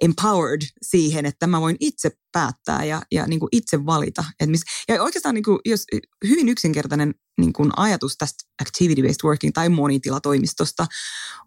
[0.01, 4.23] empowered siihen, että mä voin itse päättää ja, ja niin kuin itse valita.
[4.39, 5.85] Että mis, ja oikeastaan niin kuin, jos
[6.27, 10.87] hyvin yksinkertainen niin kuin ajatus tästä activity-based working tai monitilatoimistosta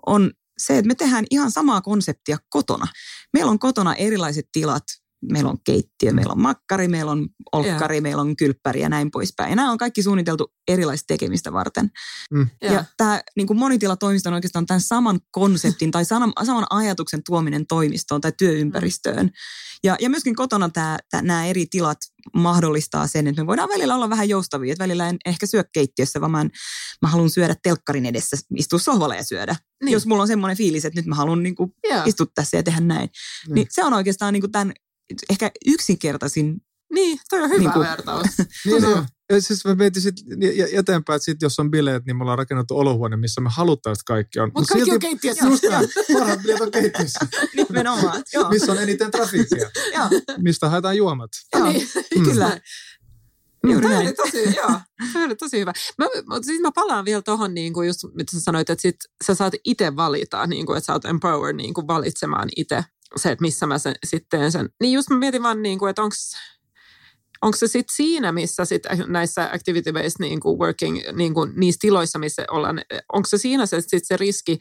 [0.07, 2.87] on se, että me tehdään ihan samaa konseptia kotona.
[3.33, 4.85] Meillä on kotona erilaiset tilat,
[5.33, 8.03] meillä on keittiö, meillä on makkari, meillä on olkkari, yeah.
[8.03, 9.51] meillä on kylppäri ja näin poispäin.
[9.51, 11.91] Ja nämä on kaikki suunniteltu erilaista tekemistä varten.
[12.31, 12.49] Mm.
[12.63, 17.21] Ja, ja tämä niin kuin monitilatoimisto on oikeastaan tämän saman konseptin tai saman, saman ajatuksen
[17.27, 19.27] tuominen toimistoon tai työympäristöön.
[19.27, 19.33] Mm.
[19.85, 21.99] Ja, ja myöskin kotona tämä, tämä, nämä eri tilat
[22.35, 24.73] mahdollistaa sen, että me voidaan välillä olla vähän joustavia.
[24.73, 26.51] Että välillä en ehkä syö keittiössä, vaan mä, en,
[27.03, 29.57] mä haluan syödä telkkarin edessä, istua sohvalle ja syödä.
[29.85, 29.93] Niin.
[29.93, 31.75] Jos mulla on semmoinen fiilis, että nyt mä haluan niin kuin
[32.07, 33.11] istua tässä ja tehdä näin.
[33.47, 34.73] Niin, niin se on oikeastaan niin kuin tämän
[35.31, 36.61] ehkä yksinkertaisin
[36.95, 38.27] niin, toi on hyvä niin kuin, vertaus.
[38.67, 39.07] niin, niin.
[39.33, 40.15] Ja siis mä mietin sit
[40.73, 44.13] eteenpäin, että sit jos on bileet, niin me ollaan rakennettu olohuone, missä me haluttaisiin, että
[44.13, 44.49] kaikki on.
[44.49, 45.47] Mutta Mut kaikki silti, on keittiössä.
[45.47, 47.21] Just näin, parhaat bileet on keittiössä.
[47.57, 48.49] Nimenomaan, joo.
[48.49, 49.71] Missä on eniten trafiikkia.
[50.39, 51.31] Mistä haetaan juomat.
[51.55, 52.25] Joo, niin, mm.
[52.25, 52.61] kyllä.
[53.67, 54.81] Juuri tämä oli tosi, joo,
[55.13, 55.73] tämä oli tosi hyvä.
[55.99, 56.07] Mä,
[56.43, 59.55] siis mä palaan vielä tuohon, niin kuin just mitä sä sanoit, että sit sä saat
[59.65, 62.85] itse valita, niin kuin, että sä oot empowered niin kuin valitsemaan itse
[63.17, 64.69] se, että missä mä sen, sitten sen.
[64.81, 66.17] Niin just mä mietin vaan, niin kuin, että onko
[67.43, 72.19] onko se sitten siinä, missä sit näissä activity-based niin kuin working, niin kuin niissä tiloissa,
[72.19, 74.59] missä ollaan, onko se siinä se, sit se riski,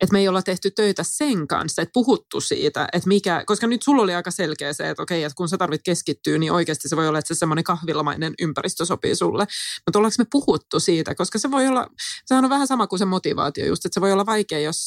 [0.00, 3.82] että me ei olla tehty töitä sen kanssa, että puhuttu siitä, että mikä, koska nyt
[3.82, 6.96] sulla oli aika selkeä se, että okei, että kun sä tarvit keskittyä, niin oikeasti se
[6.96, 9.46] voi olla, että se semmoinen kahvilamainen ympäristö sopii sulle.
[9.86, 11.86] Mutta ollaanko me puhuttu siitä, koska se voi olla,
[12.26, 14.78] sehän on vähän sama kuin se motivaatio just, että se voi olla vaikea, jos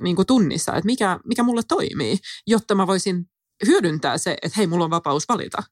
[0.00, 3.26] niin kuin tunnistaa, että mikä, mikä mulle toimii, jotta mä voisin
[3.66, 5.62] hyödyntää se, että hei, mulla on vapaus valita.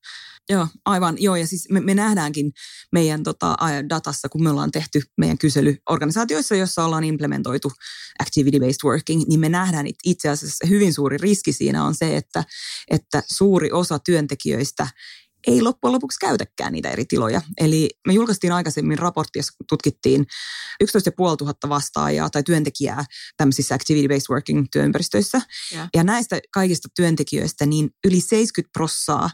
[0.50, 1.16] Joo, aivan.
[1.18, 2.52] Joo, ja siis me, me nähdäänkin
[2.92, 3.56] meidän tota,
[3.88, 7.72] datassa, kun me ollaan tehty meidän kyselyorganisaatioissa, joissa ollaan implementoitu
[8.22, 12.44] activity-based working, niin me nähdään itse asiassa hyvin suuri riski siinä on se, että,
[12.90, 14.86] että suuri osa työntekijöistä
[15.46, 17.42] ei loppujen lopuksi käytäkään niitä eri tiloja.
[17.60, 20.26] Eli me julkaistiin aikaisemmin raportti, jossa tutkittiin
[20.80, 23.04] 11 500 vastaajaa tai työntekijää
[23.36, 25.40] tämmöisissä activity-based working työympäristöissä.
[25.72, 25.88] Yeah.
[25.94, 29.30] Ja näistä kaikista työntekijöistä niin yli 70 prossaa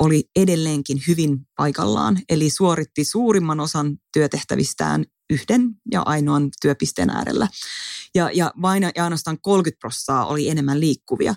[0.00, 7.48] oli edelleenkin hyvin paikallaan, eli suoritti suurimman osan työtehtävistään yhden ja ainoan työpisteen äärellä.
[8.14, 11.34] Ja, ja vain ja ainoastaan 30 prosenttia oli enemmän liikkuvia.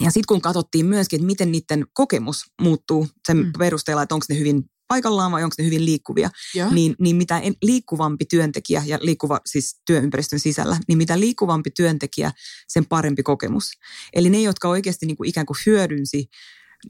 [0.00, 3.52] Ja sitten kun katsottiin myöskin, että miten niiden kokemus muuttuu sen mm.
[3.58, 6.30] perusteella, että onko ne hyvin paikallaan vai onko ne hyvin liikkuvia,
[6.70, 12.32] niin, niin mitä liikkuvampi työntekijä ja liikkuva siis työympäristön sisällä, niin mitä liikkuvampi työntekijä,
[12.68, 13.70] sen parempi kokemus.
[14.12, 16.28] Eli ne, jotka oikeasti niin kuin ikään kuin hyödynsi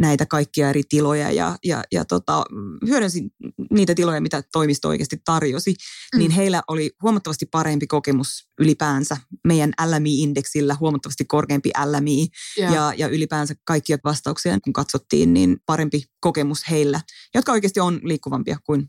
[0.01, 2.44] näitä kaikkia eri tiloja ja, ja, ja tota,
[2.87, 3.22] hyödynsi
[3.70, 5.75] niitä tiloja, mitä toimisto oikeasti tarjosi,
[6.14, 6.18] mm.
[6.18, 12.75] niin heillä oli huomattavasti parempi kokemus ylipäänsä meidän LMI-indeksillä, huomattavasti korkeampi LMI yeah.
[12.75, 17.01] ja, ja ylipäänsä kaikkia vastauksia, kun katsottiin, niin parempi kokemus heillä,
[17.35, 18.88] jotka oikeasti on liikkuvampia kuin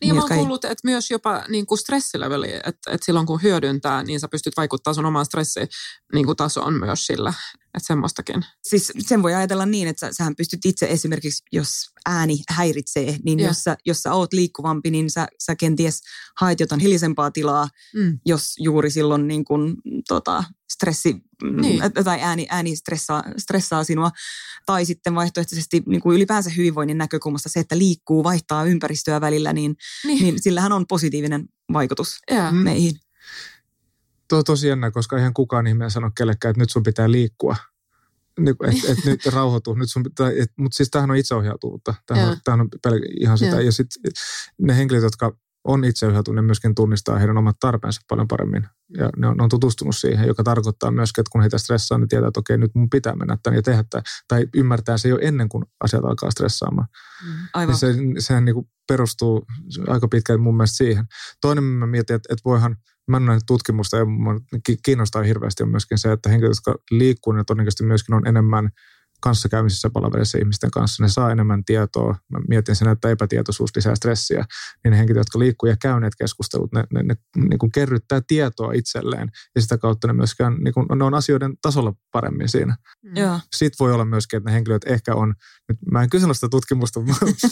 [0.00, 4.02] niin, mä oon kuullut, että myös jopa niin kuin stressileveli, että, että silloin kun hyödyntää,
[4.02, 7.34] niin sä pystyt vaikuttaa sun omaan stressitasoon niin kuin myös sillä,
[7.76, 8.44] että semmoistakin.
[8.62, 13.40] Siis sen voi ajatella niin, että sä, sähän pystyt itse esimerkiksi, jos ääni häiritsee, niin
[13.40, 16.00] jos sä, jos sä oot liikkuvampi, niin sä, sä kenties
[16.40, 18.18] haet jotain hiljaisempaa tilaa, mm.
[18.26, 19.76] jos juuri silloin niin kun,
[20.08, 21.16] tota, stressi
[21.60, 21.80] niin.
[22.04, 24.10] tai ääni, ääni stressaa, stressaa sinua.
[24.66, 29.76] Tai sitten vaihtoehtoisesti niin kuin ylipäänsä hyvinvoinnin näkökulmasta se, että liikkuu, vaihtaa ympäristöä välillä, niin,
[30.04, 30.22] niin.
[30.22, 32.54] niin sillähän on positiivinen vaikutus yeah.
[32.54, 32.94] meihin
[34.28, 37.56] to, tosi jännä, koska ihan kukaan ihmeen sano kellekään, että nyt sun pitää liikkua.
[38.40, 39.74] Niin, että et nyt rauhoitu.
[39.74, 40.04] Nyt sun,
[40.36, 41.94] et, mutta siis tämähän on itseohjautuvuutta.
[42.06, 43.56] Tämähän, on, tämähän on pel- ihan sitä.
[43.56, 44.12] Ja, ja sitten
[44.58, 48.66] ne henkilöt, jotka on itseohjautuneet, myöskin tunnistaa heidän omat tarpeensa paljon paremmin.
[48.98, 52.08] Ja ne on, ne on tutustunut siihen, joka tarkoittaa myöskin, että kun heitä stressaa, niin
[52.08, 54.02] tietää, että okei, nyt mun pitää mennä tänne ja tehdä tämä.
[54.28, 56.88] Tai ymmärtää se jo ennen kuin asiat alkaa stressaamaan.
[57.26, 57.32] Mm.
[57.54, 57.72] Aivan.
[57.72, 59.46] Ja se, sehän niin kuin perustuu
[59.88, 61.04] aika pitkään mun mielestä siihen.
[61.40, 62.76] Toinen mä mietin, että, että voihan–
[63.08, 64.04] mä en tutkimusta ja
[64.84, 68.70] kiinnostaa hirveästi on myöskin se, että henkilöt, jotka liikkuu, ne todennäköisesti myöskin on enemmän
[69.26, 72.16] kanssakäymisissä palaverissa ihmisten kanssa, ne saa enemmän tietoa.
[72.32, 74.44] Mä mietin sen, että epätietoisuus lisää stressiä.
[74.84, 78.72] Niin ne henkilöt, jotka liikkuu ja käyneet keskustelut, ne, ne, ne niin kuin kerryttää tietoa
[78.72, 79.30] itselleen.
[79.54, 82.76] Ja sitä kautta ne myöskään, niin kuin, ne on asioiden tasolla paremmin siinä.
[83.02, 83.12] Mm.
[83.56, 85.34] Sitten voi olla myöskin, että ne henkilöt ehkä on,
[85.68, 87.48] nyt mä en kysellä sitä tutkimusta, mutta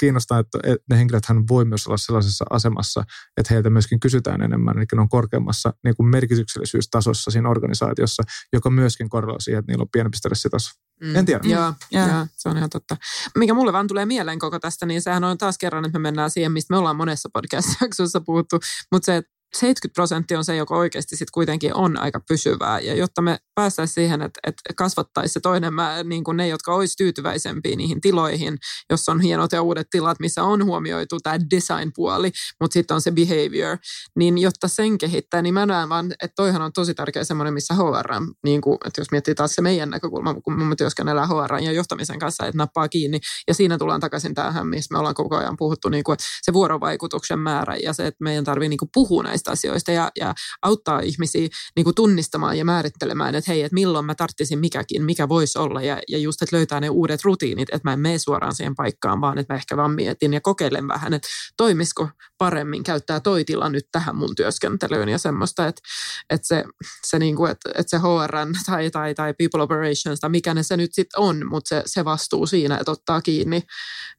[0.00, 0.58] kiinnostaa, että
[0.90, 3.04] ne henkilöt hän voi myös olla sellaisessa asemassa,
[3.36, 8.70] että heiltä myöskin kysytään enemmän, eli ne on korkeammassa niin kuin merkityksellisyystasossa siinä organisaatiossa, joka
[8.70, 10.83] myöskin korreloi siihen, että niillä on pienempi stressitaso.
[11.00, 11.16] Mm.
[11.16, 11.40] En tiedä.
[11.44, 12.08] Joo, yeah.
[12.08, 12.96] joo, se on ihan totta.
[13.38, 16.30] Mikä mulle vaan tulee mieleen koko tästä, niin sehän on taas kerran, että me mennään
[16.30, 18.60] siihen, mistä me ollaan monessa podcast-jaksossa puhuttu,
[18.92, 22.80] mutta se, että 70 prosenttia on se, joka oikeasti sitten kuitenkin on aika pysyvää.
[22.80, 26.74] Ja jotta me päästäisiin siihen, että, että kasvattaisi se toinen, mä, niin kuin ne, jotka
[26.74, 28.58] olisi tyytyväisempiä niihin tiloihin,
[28.90, 33.10] jos on hienot ja uudet tilat, missä on huomioitu tämä design-puoli, mutta sitten on se
[33.10, 33.78] behavior,
[34.16, 37.74] niin jotta sen kehittää, niin mä näen vaan, että toihan on tosi tärkeä semmoinen, missä
[37.74, 41.72] HR, niin kuin, että jos miettii taas se meidän näkökulma, kun me työskennellään HR ja
[41.72, 45.56] johtamisen kanssa, että nappaa kiinni, ja siinä tullaan takaisin tähän, missä me ollaan koko ajan
[45.56, 49.22] puhuttu, niin kuin, että se vuorovaikutuksen määrä ja se, että meidän tarvii niin kuin puhua
[49.22, 54.04] näistä asioista ja, ja auttaa ihmisiä niin kuin tunnistamaan ja määrittelemään, että hei, että milloin
[54.04, 57.88] mä tarttisin mikäkin, mikä voisi olla ja, ja just, että löytää ne uudet rutiinit, että
[57.88, 61.14] mä en mene suoraan siihen paikkaan, vaan että mä ehkä vaan mietin ja kokeilen vähän,
[61.14, 65.82] että toimisiko paremmin käyttää toi tila nyt tähän mun työskentelyyn ja semmoista, että,
[66.30, 66.64] että se,
[67.06, 70.62] se, niin kuin, että, että se HRN tai, tai, tai People Operations tai mikä ne
[70.62, 73.66] se nyt sitten on, mutta se, se vastuu siinä, että ottaa kiinni mm.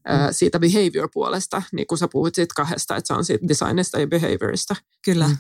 [0.05, 4.07] ää, siitä behavior-puolesta, niin kuin sä puhuit siitä kahdesta, että se on siitä designista ja
[4.07, 4.75] behaviorista.
[5.05, 5.27] Kyllä.
[5.27, 5.37] Mm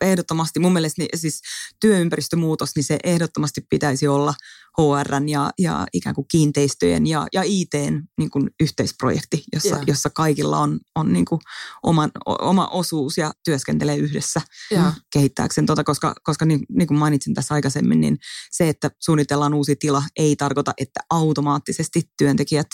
[0.00, 1.40] ehdottomasti mun mielestä niin, siis
[1.80, 4.34] työympäristömuutos, niin se ehdottomasti pitäisi olla
[4.78, 9.84] HRn ja, ja ikään kuin kiinteistöjen ja, ja ITn niin kuin yhteisprojekti, jossa, yeah.
[9.86, 11.40] jossa kaikilla on, on niin kuin
[11.82, 14.40] oman, oma osuus ja työskentelee yhdessä
[14.72, 14.94] yeah.
[15.12, 18.18] kehittääkseen tota, koska, koska niin, niin kuin mainitsin tässä aikaisemmin, niin
[18.50, 22.68] se, että suunnitellaan uusi tila ei tarkoita, että automaattisesti työntekijät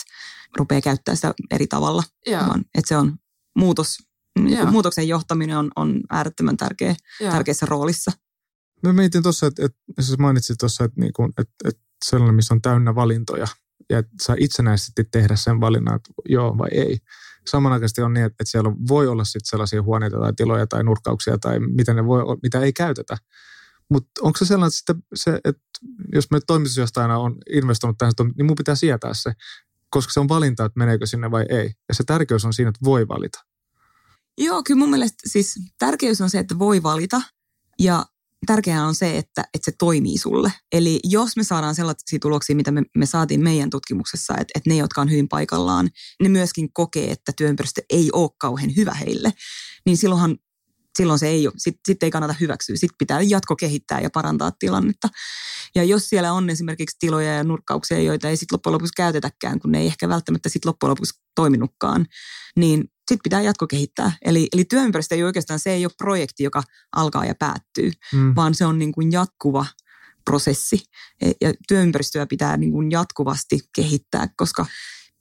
[0.57, 2.47] rupeaa käyttämään sitä eri tavalla, yeah.
[2.47, 3.17] vaan että se on
[3.57, 3.97] muutos
[4.45, 8.11] niin kuin muutoksen johtaminen on, on äärettömän tärkeä, tärkeässä roolissa.
[8.83, 12.53] Mä mietin tuossa, että, että siis mainitsit tuossa, että, niin kuin, että, että sellainen, missä
[12.53, 13.47] on täynnä valintoja
[13.89, 16.97] ja että saa itsenäisesti tehdä sen valinnan, että joo vai ei.
[17.47, 21.59] Samanaikaisesti on niin, että, siellä voi olla sitten sellaisia huoneita tai tiloja tai nurkkauksia tai
[21.59, 23.17] mitä, ne voi, mitä ei käytetä.
[23.89, 25.61] Mutta onko se sellainen, että, sitten se, että
[26.13, 29.33] jos me toimitusjohtajana on investoinut tähän, niin mun pitää sietää se,
[29.89, 31.73] koska se on valinta, että meneekö sinne vai ei.
[31.89, 33.39] Ja se tärkeys on siinä, että voi valita.
[34.37, 37.21] Joo, kyllä mun mielestä siis tärkeys on se, että voi valita
[37.79, 38.05] ja
[38.45, 40.53] tärkeää on se, että, että se toimii sulle.
[40.71, 44.75] Eli jos me saadaan sellaisia tuloksia, mitä me, me saatiin meidän tutkimuksessa, että, että ne,
[44.75, 45.89] jotka on hyvin paikallaan,
[46.23, 49.33] ne myöskin kokee, että työympäristö ei ole kauhean hyvä heille,
[49.85, 50.37] niin silloinhan
[50.97, 52.75] silloin se ei ole, sitten sit ei kannata hyväksyä.
[52.75, 55.09] Sitten pitää jatko kehittää ja parantaa tilannetta.
[55.75, 59.71] Ja jos siellä on esimerkiksi tiloja ja nurkkauksia, joita ei sitten loppujen lopuksi käytetäkään, kun
[59.71, 62.05] ne ei ehkä välttämättä sitten loppujen lopuksi toiminutkaan,
[62.55, 64.11] niin sitten pitää jatko kehittää.
[64.25, 66.63] Eli, eli työympäristö ei oikeastaan, se ei ole projekti, joka
[66.95, 68.35] alkaa ja päättyy, mm.
[68.35, 69.65] vaan se on niin kuin jatkuva
[70.25, 70.83] prosessi.
[71.21, 74.65] E, ja työympäristöä pitää niin kuin jatkuvasti kehittää, koska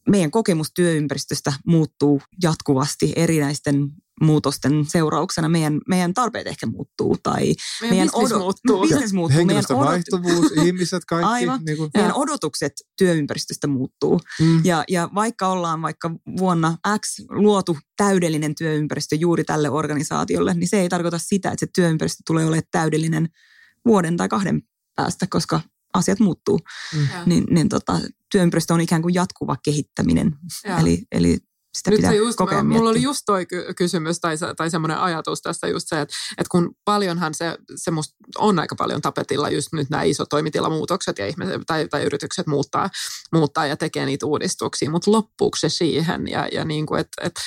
[0.08, 3.88] meidän kokemus työympäristöstä muuttuu jatkuvasti erinäisten
[4.20, 7.16] muutosten seurauksena meidän, meidän tarpeet ehkä muuttuu.
[7.22, 8.80] Tai meidän, meidän business odot- muuttuu.
[8.80, 9.38] Business muuttuu.
[9.38, 11.28] Henkilöstön meidän vaihtuvuus, ihmiset, kaikki.
[11.28, 11.60] Aivan.
[11.64, 11.90] Niin kuin.
[11.94, 14.20] Meidän odotukset työympäristöstä muuttuu.
[14.40, 14.60] Mm.
[14.64, 20.80] Ja, ja vaikka ollaan vaikka vuonna X luotu täydellinen työympäristö juuri tälle organisaatiolle, niin se
[20.80, 23.28] ei tarkoita sitä, että se työympäristö tulee olemaan täydellinen
[23.86, 24.62] vuoden tai kahden
[24.96, 25.60] päästä, koska
[25.94, 26.58] asiat muuttuu.
[26.94, 27.08] Mm.
[27.26, 28.00] Niin, niin tota,
[28.30, 30.36] työympäristö on ikään kuin jatkuva kehittäminen.
[30.80, 31.38] Eli, eli
[31.76, 35.42] sitä Nyt pitää just, kokea mä, Mulla oli just toi kysymys tai, tai semmoinen ajatus
[35.42, 39.72] tästä just se, että, että kun paljonhan se, se musta on aika paljon tapetilla just
[39.72, 42.90] nyt nämä isot toimitilamuutokset ja ihmiset tai, tai yritykset muuttaa,
[43.32, 47.40] muuttaa ja tekee niitä uudistuksia, mutta loppuuko se siihen ja, ja niin kuin, että, että,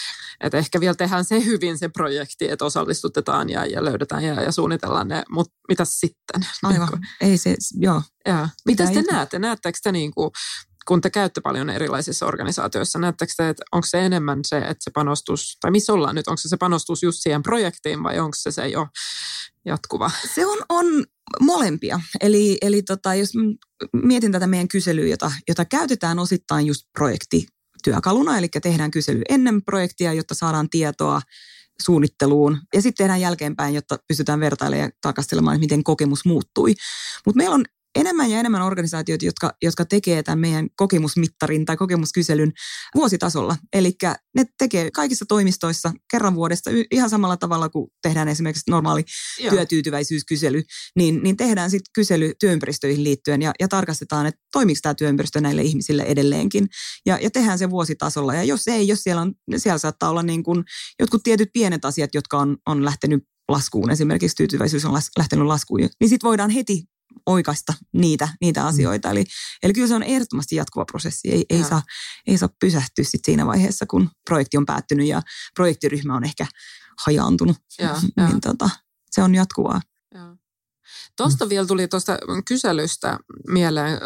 [0.44, 4.52] että ehkä vielä tehdään se hyvin se projekti, että osallistutetaan ja, ja löydetään ja, ja
[4.52, 6.48] suunnitellaan ne, mutta mitä sitten?
[6.64, 6.90] Aivan,
[7.22, 8.02] ei se, joo.
[8.26, 8.50] Ja.
[8.66, 9.40] Mitä te näette?
[9.40, 10.32] Näettekö te niin kuin,
[10.90, 14.92] kun te käytte paljon erilaisissa organisaatioissa, näettekö te, että onko se enemmän se, että se
[14.92, 18.52] panostus, tai missä ollaan nyt, onko se se panostus just siihen projektiin vai onko se
[18.52, 18.88] se jo
[19.66, 20.12] jatkuva?
[20.36, 20.86] Se on, on
[21.40, 22.00] molempia.
[22.22, 23.30] Eli, eli tota, jos
[23.94, 30.14] mietin tätä meidän kyselyä, jota, jota käytetään osittain just projektityökaluna, eli tehdään kysely ennen projektia,
[30.14, 31.22] jotta saadaan tietoa
[31.82, 36.74] suunnitteluun ja sitten tehdään jälkeenpäin, jotta pystytään vertailemaan ja tarkastelemaan, miten kokemus muuttui.
[37.26, 37.66] Mutta meillä on
[38.00, 42.52] enemmän ja enemmän organisaatioita, jotka, jotka tekee tämän meidän kokemusmittarin tai kokemuskyselyn
[42.96, 43.58] vuositasolla.
[43.74, 43.94] Eli
[44.36, 49.04] ne tekee kaikissa toimistoissa kerran vuodesta ihan samalla tavalla kuin tehdään esimerkiksi normaali
[49.40, 49.54] Joo.
[49.54, 50.64] työtyytyväisyyskysely,
[50.96, 55.62] niin, niin tehdään sitten kysely työympäristöihin liittyen ja, ja tarkastetaan, että toimiko tämä työympäristö näille
[55.62, 56.68] ihmisille edelleenkin.
[57.06, 58.34] Ja, ja tehdään se vuositasolla.
[58.34, 60.64] Ja jos ei, jos siellä, on, siellä saattaa olla niin kuin
[61.00, 66.10] jotkut tietyt pienet asiat, jotka on, on lähtenyt laskuun, esimerkiksi tyytyväisyys on lähtenyt laskuun, niin
[66.10, 66.84] sitten voidaan heti
[67.26, 68.68] oikaista niitä, niitä mm.
[68.68, 69.10] asioita.
[69.10, 69.24] Eli,
[69.64, 71.32] eli kyllä se on ehdottomasti jatkuva prosessi.
[71.32, 71.82] Ei, ei, saa,
[72.28, 75.22] ei saa pysähtyä sit siinä vaiheessa, kun projekti on päättynyt ja
[75.56, 76.46] projektiryhmä on ehkä
[77.06, 77.58] hajaantunut.
[77.80, 78.40] Ja, niin ja.
[78.42, 78.70] Tota,
[79.12, 79.82] se on jatkuvaa.
[81.18, 81.50] Tuosta mm.
[81.50, 82.18] vielä tuli tuosta
[82.48, 84.00] kyselystä mieleen,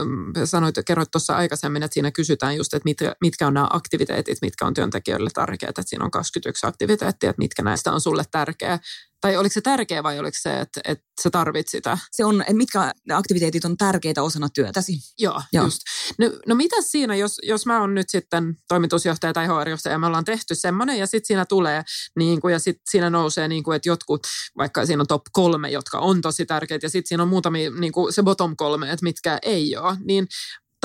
[0.46, 4.66] sanoit, kerroit tuossa aikaisemmin, että siinä kysytään just, että mitkä, mitkä on nämä aktiviteetit, mitkä
[4.66, 8.80] on työntekijöille tärkeät, että siinä on 21 aktiviteettia, että mitkä näistä on sulle tärkeä
[9.24, 11.98] Tai oliko se tärkeä vai oliko se, että, että sä tarvit sitä?
[12.12, 14.94] Se on, että mitkä aktiviteetit on tärkeitä osana työtäsi.
[15.20, 15.64] Joo, Joo.
[15.64, 15.82] just.
[16.20, 20.08] No, no mitä siinä, jos, jos mä oon nyt sitten toimitusjohtaja tai HR-johtaja ja me
[20.08, 21.84] ollaan tehty semmoinen ja sitten siinä tulee
[22.16, 25.70] niin kuin, ja sitten siinä nousee niin kuin, että jotkut, vaikka siinä on top kolme,
[25.70, 29.04] jotka on tosi tärkeitä ja sitten siinä on muutamia niin kuin se bottom kolme, että
[29.04, 30.28] mitkä ei ole, niin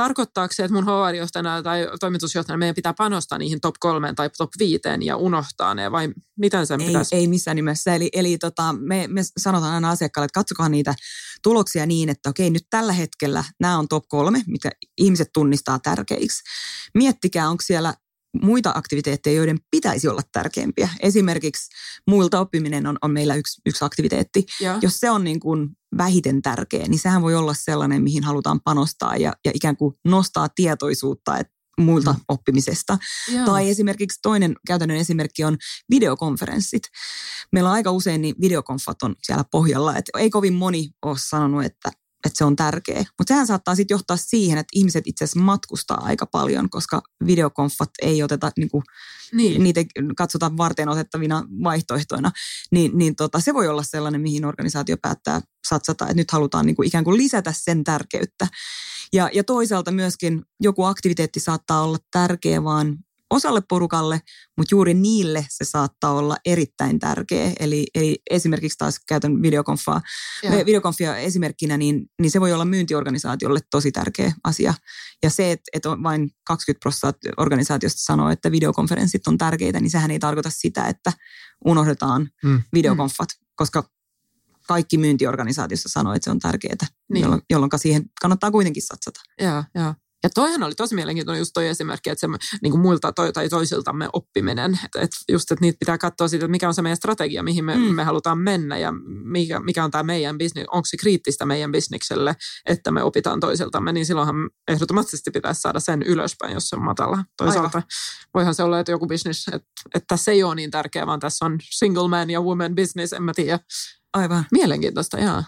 [0.03, 4.51] tarkoittaako se, että mun HR-johtajana tai toimitusjohtajana meidän pitää panostaa niihin top kolmeen tai top
[4.59, 7.17] viiteen ja unohtaa ne vai miten se ei, pitäisi?
[7.17, 7.95] Ei missään nimessä.
[7.95, 10.95] Eli, eli tota, me, me sanotaan aina asiakkaalle, että katsokaa niitä
[11.43, 16.43] tuloksia niin, että okei nyt tällä hetkellä nämä on top kolme, mitä ihmiset tunnistaa tärkeiksi.
[16.95, 17.95] Miettikää, onko siellä
[18.43, 20.89] muita aktiviteetteja, joiden pitäisi olla tärkeimpiä.
[21.01, 21.71] Esimerkiksi
[22.07, 24.47] muilta oppiminen on, on meillä yksi, yksi aktiviteetti.
[24.61, 24.79] Joo.
[24.83, 29.17] Jos se on niin kuin vähiten tärkeä, niin sehän voi olla sellainen, mihin halutaan panostaa
[29.17, 32.21] ja, ja ikään kuin nostaa tietoisuutta, että muilta mm.
[32.29, 32.99] oppimisesta.
[33.33, 33.47] Joo.
[33.47, 35.57] Tai esimerkiksi toinen käytännön esimerkki on
[35.91, 36.83] videokonferenssit.
[37.53, 39.97] Meillä on aika usein niin videokonfat on siellä pohjalla.
[39.97, 41.91] Et ei kovin moni ole sanonut, että
[42.27, 42.99] että se on tärkeä.
[42.99, 47.91] Mutta sehän saattaa sitten johtaa siihen, että ihmiset itse asiassa matkustaa aika paljon, koska videokonfat
[48.03, 48.83] ei oteta, niinku,
[49.33, 49.63] Niin.
[49.63, 49.81] niitä
[50.17, 52.31] katsotaan varten otettavina vaihtoehtoina.
[52.73, 56.83] Niin, niin tota, se voi olla sellainen, mihin organisaatio päättää satsata, että nyt halutaan niinku
[56.83, 58.47] ikään kuin lisätä sen tärkeyttä.
[59.13, 62.97] Ja, ja toisaalta myöskin joku aktiviteetti saattaa olla tärkeä vaan
[63.31, 64.21] osalle porukalle,
[64.57, 67.53] mutta juuri niille se saattaa olla erittäin tärkeä.
[67.61, 70.01] Eli, eli esimerkiksi taas käytän videokonfaa,
[70.43, 70.53] Joo.
[70.67, 74.75] videokonfia esimerkkinä, niin, niin se voi olla myyntiorganisaatiolle tosi tärkeä asia.
[75.23, 79.91] Ja se, että, että on vain 20 prosenttia organisaatiosta sanoo, että videokonferenssit on tärkeitä, niin
[79.91, 81.13] sehän ei tarkoita sitä, että
[81.65, 82.63] unohdetaan Mm.
[82.73, 83.91] videokonfat, koska
[84.69, 86.77] kaikki myyntiorganisaatiossa sanoo, että se on tärkeää,
[87.13, 87.23] Niin.
[87.23, 89.21] jolloin, jolloin siihen kannattaa kuitenkin satsata.
[89.41, 89.95] Joo, joo.
[90.23, 92.27] Ja toihan oli tosi mielenkiintoinen just toi esimerkki, että se
[92.63, 94.79] niin kuin muilta toi, tai toisiltamme oppiminen.
[94.85, 97.65] Että et just, että niitä pitää katsoa siitä, että mikä on se meidän strategia, mihin
[97.65, 97.83] me, mm.
[97.83, 98.93] Me halutaan mennä ja
[99.25, 103.93] mikä, mikä on tämä meidän bisnes, onko se kriittistä meidän bisnekselle, että me opitaan toisiltamme,
[103.93, 107.25] niin silloinhan ehdottomasti pitäisi saada sen ylöspäin, jos se on matala.
[107.37, 107.83] Toisaalta
[108.35, 111.45] voihan se olla, että joku bisnes, että, että tässä ei ole niin tärkeä, vaan tässä
[111.45, 113.59] on single man ja woman business, en mä tiedä.
[114.13, 114.45] Aivan.
[114.53, 115.43] Mielenkiintoista, joo.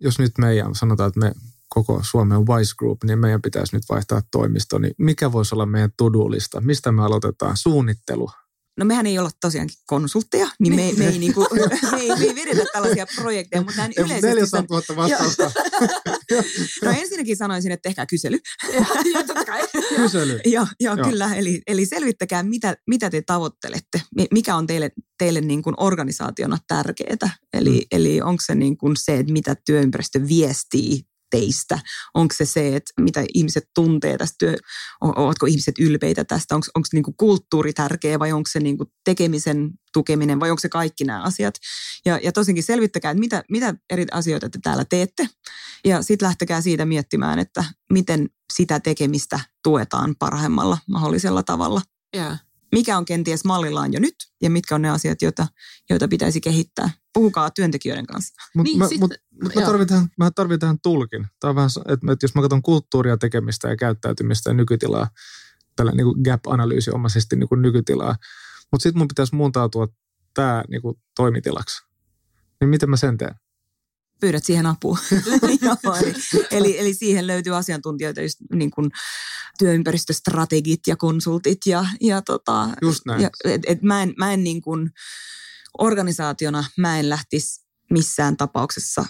[0.00, 1.32] Jos nyt meidän, sanotaan, että me
[1.74, 5.90] koko Suomen Wise Group, niin meidän pitäisi nyt vaihtaa toimisto, niin mikä voisi olla meidän
[5.96, 6.60] to-do-lista?
[6.60, 7.56] Mistä me aloitetaan?
[7.56, 8.30] Suunnittelu.
[8.78, 11.40] No mehän ei olla tosiaankin konsultteja, niin me, me, ei, niinku,
[11.92, 14.26] me, ei, me ei vedetä tällaisia projekteja, mutta näin yleisesti...
[14.26, 15.50] 400 000 vastausta.
[16.84, 18.38] No ensinnäkin sanoisin, että tehkää kysely.
[19.14, 19.62] Ja totta kai.
[19.96, 20.40] Kysely.
[20.44, 21.08] Joo, joo, Joo.
[21.08, 21.34] kyllä.
[21.34, 24.02] Eli, eli selvittäkää, mitä, mitä te tavoittelette.
[24.16, 27.36] Mi- Mikä on teille, teille niin kuin organisaationa tärkeää.
[27.52, 27.86] Eli, Mm.
[27.92, 31.00] eli onko se niin kuin se, että mitä työympäristö viestii
[31.32, 31.78] teistä?
[32.14, 34.56] Onko se se, että mitä ihmiset tuntee tästä työ,
[35.00, 36.54] ovatko ihmiset ylpeitä tästä?
[36.54, 40.60] Onko, onko niin kuin kulttuuri tärkeä vai onko se niin kuin tekemisen tukeminen vai onko
[40.60, 41.54] se kaikki nämä asiat?
[42.04, 45.28] Ja, ja tosinkin selvittäkää, että mitä, mitä eri asioita te täällä teette.
[45.84, 51.80] Ja sitten lähtekää siitä miettimään, että miten sitä tekemistä tuetaan parhaimmalla mahdollisella tavalla.
[52.16, 52.36] Joo.
[52.72, 55.46] Mikä on kenties mallillaan jo nyt ja mitkä on ne asiat, joita,
[55.90, 56.90] joita pitäisi kehittää.
[57.14, 58.34] Puhukaa työntekijöiden kanssa.
[58.54, 61.26] Mutta Niin, sit- mut, mut mä, tarvitaan, mä tarvitaan tulkin.
[61.40, 65.08] Tämä on vähän, että, että jos mä katson kulttuuria, tekemistä ja käyttäytymistä ja nykytilaa,
[65.76, 68.16] tällä niin kuin gap-analyysi omaisesti niin kuin nykytilaa,
[68.72, 69.88] mutta sitten mun pitäisi muuntautua
[70.34, 71.82] tämä niin kuin toimitilaksi.
[72.60, 73.34] Niin miten mä sen teen?
[74.22, 74.98] Pyydät siihen apua.
[75.62, 76.14] Joo, eli,
[76.50, 78.90] eli, eli siihen löytyy asiantuntijoita, just niin kuin
[79.58, 83.22] työympäristöstrategit ja konsultit ja, ja, tota, Just näin.
[83.22, 84.90] ja et, et mä en, mä en niin kuin,
[85.78, 89.04] organisaationa mä en lähtisi missään tapauksessa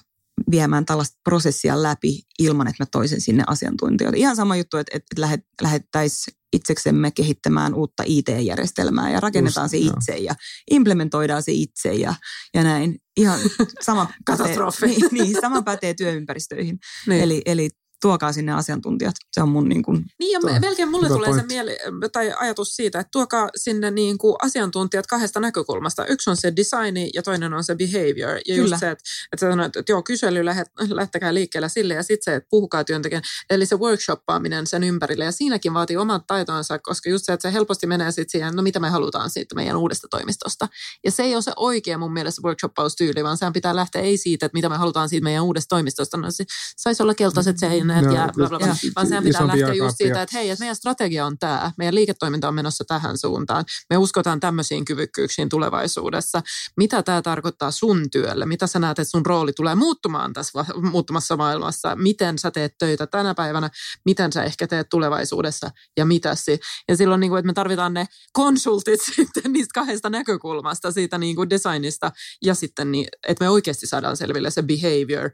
[0.51, 4.19] viemään tällaista prosessia läpi ilman, että mä toisen sinne asiantuntijoita.
[4.19, 9.77] Ihan sama juttu, että, että lähet, lähettäisiin itseksemme kehittämään uutta IT-järjestelmää ja rakennetaan Just, se
[9.77, 9.95] joo.
[9.97, 10.35] itse ja
[10.71, 12.15] implementoidaan se itse ja,
[12.55, 12.99] ja näin.
[13.17, 13.41] Ihan
[13.81, 14.87] sama pätee, Katastrofi.
[14.87, 16.79] niin, niin, sama pätee työympäristöihin.
[17.07, 17.23] Niin.
[17.23, 17.71] Eli, eli
[18.03, 19.15] tuokaa sinne asiantuntijat.
[19.33, 21.55] Se on mun niin kuin, Niin ja melkein mulle hyvä tulee se pointti.
[21.55, 21.77] mieli,
[22.13, 26.07] tai ajatus siitä, että tuokaa sinne niin kuin asiantuntijat kahdesta näkökulmasta.
[26.07, 28.37] Yksi on se designi ja toinen on se behavior.
[28.37, 28.61] Ja Kyllä.
[28.61, 32.35] just se, että, että sanoit, että joo, kysely, lähet, lähtekää liikkeelle sille ja sitten se,
[32.35, 33.23] että puhukaa työntekijän.
[33.51, 37.53] Eli se workshoppaaminen sen ympärille ja siinäkin vaatii omat taitonsa, koska just se, että se
[37.53, 40.69] helposti menee sitten siihen, no mitä me halutaan siitä meidän uudesta toimistosta.
[41.05, 44.47] Ja se ei ole se oikea mun mielestä workshoppaustyyli, vaan sehän pitää lähteä ei siitä,
[44.47, 46.17] että mitä me halutaan siitä meidän uudesta toimistosta.
[46.17, 46.45] No se
[46.77, 48.67] saisi olla keltaiset seinät huoneet Joo, ja bla bla bla.
[48.67, 51.73] ja Vaan sehän pitää lähteä just jääkaappi siitä, että hei, että meidän strategia on tämä,
[51.79, 53.65] meidän liiketoiminta on menossa tähän suuntaan.
[53.91, 56.43] Me uskotaan tämmöisiin kyvykkyyksiin tulevaisuudessa.
[56.77, 58.47] Mitä tämä tarkoittaa sun työlle?
[58.47, 61.97] Mitä sä näet, että sun rooli tulee muuttumaan tässä muuttumassa maailmassa?
[61.97, 63.71] Miten sä teet töitä tänä päivänä?
[64.05, 65.71] Miten sä ehkä teet tulevaisuudessa?
[65.97, 66.61] Ja mitäsi?
[66.89, 71.37] Ja silloin, niin kuin, että me tarvitaan ne konsultit sitten niistä kahdesta näkökulmasta, siitä niin
[71.37, 72.13] kuin designista
[72.45, 75.31] ja sitten, niin, että me oikeasti saadaan selville se behavior,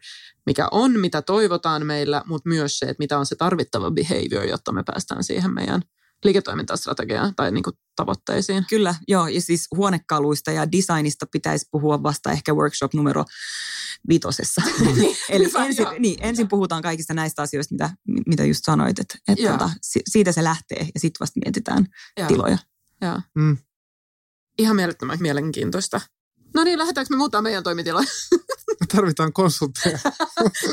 [0.48, 4.72] mikä on, mitä toivotaan meillä, mutta myös se, että mitä on se tarvittava behavior, jotta
[4.72, 5.82] me päästään siihen meidän
[6.24, 8.64] liiketoimintastrategiaan tai niin kuin tavoitteisiin.
[8.68, 9.26] Kyllä, joo.
[9.26, 13.24] Ja siis huonekaluista ja designista pitäisi puhua vasta ehkä workshop numero
[14.08, 14.62] vitosessa.
[15.28, 15.94] Eli Hyvä, ensin, joo.
[15.98, 17.90] niin, ensin puhutaan kaikista näistä asioista, mitä,
[18.26, 18.98] mitä just sanoit.
[18.98, 21.86] Että, että tota, si- siitä se lähtee ja sitten vasta mietitään
[22.16, 22.28] Joo.
[22.28, 22.58] tiloja.
[23.02, 23.20] Joo.
[23.34, 23.56] Mm.
[24.58, 26.00] Ihan mielettömän mielenkiintoista.
[26.54, 28.06] No niin, lähdetäänkö me muuttaa meidän toimitiloja?
[28.80, 29.98] Me tarvitaan konsultteja.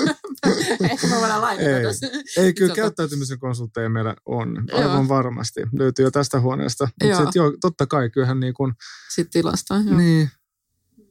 [0.92, 1.84] Ehkä me voidaan lainata Ei.
[1.84, 2.08] tässä.
[2.38, 4.66] Ei, kyllä Tota- käyttäytymisen konsultteja meillä on.
[4.68, 4.80] Joo.
[4.80, 5.62] Aivan varmasti.
[5.80, 6.88] Löytyy jo tästä huoneesta.
[7.04, 7.20] Joo.
[7.20, 8.74] Mutta joo, totta kai, kyllähän niin kuin,
[9.10, 9.76] Sitten tilasta.
[9.86, 9.98] Joo.
[9.98, 10.30] niin.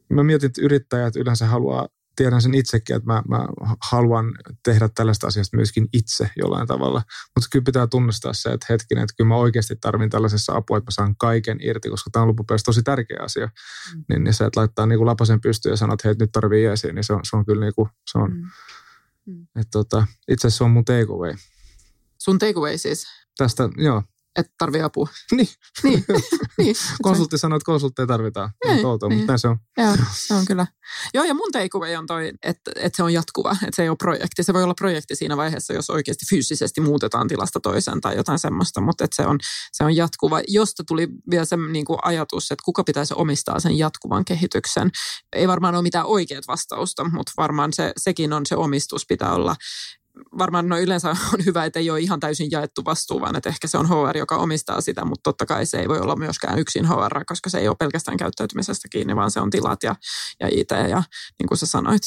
[0.09, 3.47] Mä mietin, että yrittäjät yleensä haluaa, tiedän sen itsekin, että mä, mä
[3.91, 7.01] haluan tehdä tällaista asiasta myöskin itse jollain tavalla.
[7.35, 10.87] Mutta kyllä pitää tunnistaa se, että hetkinen, että kyllä mä oikeasti tarvin tällaisessa apua, että
[10.87, 13.45] mä saan kaiken irti, koska tämä on loppupeleissä tosi tärkeä asia.
[13.45, 14.03] Mm.
[14.09, 16.63] Niin, niin se, että laittaa niin kuin lapasen pystyyn ja sanoo, että hei, nyt tarvii
[16.63, 19.33] jeesiä, niin se on, se on kyllä niin kuin, se on, Mm.
[19.33, 19.43] Mm.
[19.55, 21.35] että tota, itse asiassa se on mun takeaway.
[22.17, 23.05] Sun takeaway siis,
[23.37, 24.03] Tästä, joo,
[24.35, 25.07] että tarvii apua.
[25.35, 25.47] Niin.
[25.83, 26.05] niin.
[26.57, 26.75] niin.
[27.01, 28.49] konsultti sanoo, että konsultteja tarvitaan.
[28.65, 29.17] Ei, Ei, outoa, niin.
[29.17, 29.57] mutta näin se on.
[29.77, 30.67] Joo, se on kyllä.
[31.13, 33.97] Joo, ja mun takeaway on toi, että, että se on jatkuva, että se ei ole
[33.97, 34.43] projekti.
[34.43, 38.81] Se voi olla projekti siinä vaiheessa, jos oikeasti fyysisesti muutetaan tilasta toiseen tai jotain semmoista,
[38.81, 39.39] mutta että se, on,
[39.71, 40.41] se on jatkuva.
[40.47, 44.91] Josta tuli vielä se niin kuin ajatus, että kuka pitäisi omistaa sen jatkuvan kehityksen.
[45.33, 49.55] Ei varmaan ole mitään oikeat vastausta, mutta varmaan se, sekin on se omistus pitää olla
[50.37, 53.67] varmaan no yleensä on hyvä, että ei ole ihan täysin jaettu vastuu, vaan että ehkä
[53.67, 56.87] se on HR, joka omistaa sitä, mutta totta kai se ei voi olla myöskään yksin
[56.87, 59.95] HR, koska se ei ole pelkästään käyttäytymisestä kiinni, vaan se on tilat ja,
[60.39, 61.03] ja IT ja
[61.39, 62.01] niin kuin sä sanoit,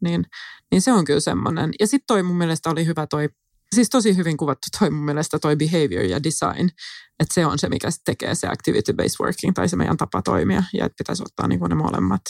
[0.00, 0.24] niin,
[0.70, 1.70] niin se on kyllä semmoinen.
[1.80, 3.28] Ja sitten toi mun mielestä oli hyvä toi,
[3.74, 6.68] siis tosi hyvin kuvattu toi mun mielestä toi behavior ja design,
[7.20, 10.86] että se on se, mikä tekee se activity-based working tai se meidän tapa toimia ja
[10.86, 12.22] että pitäisi ottaa niin kuin ne molemmat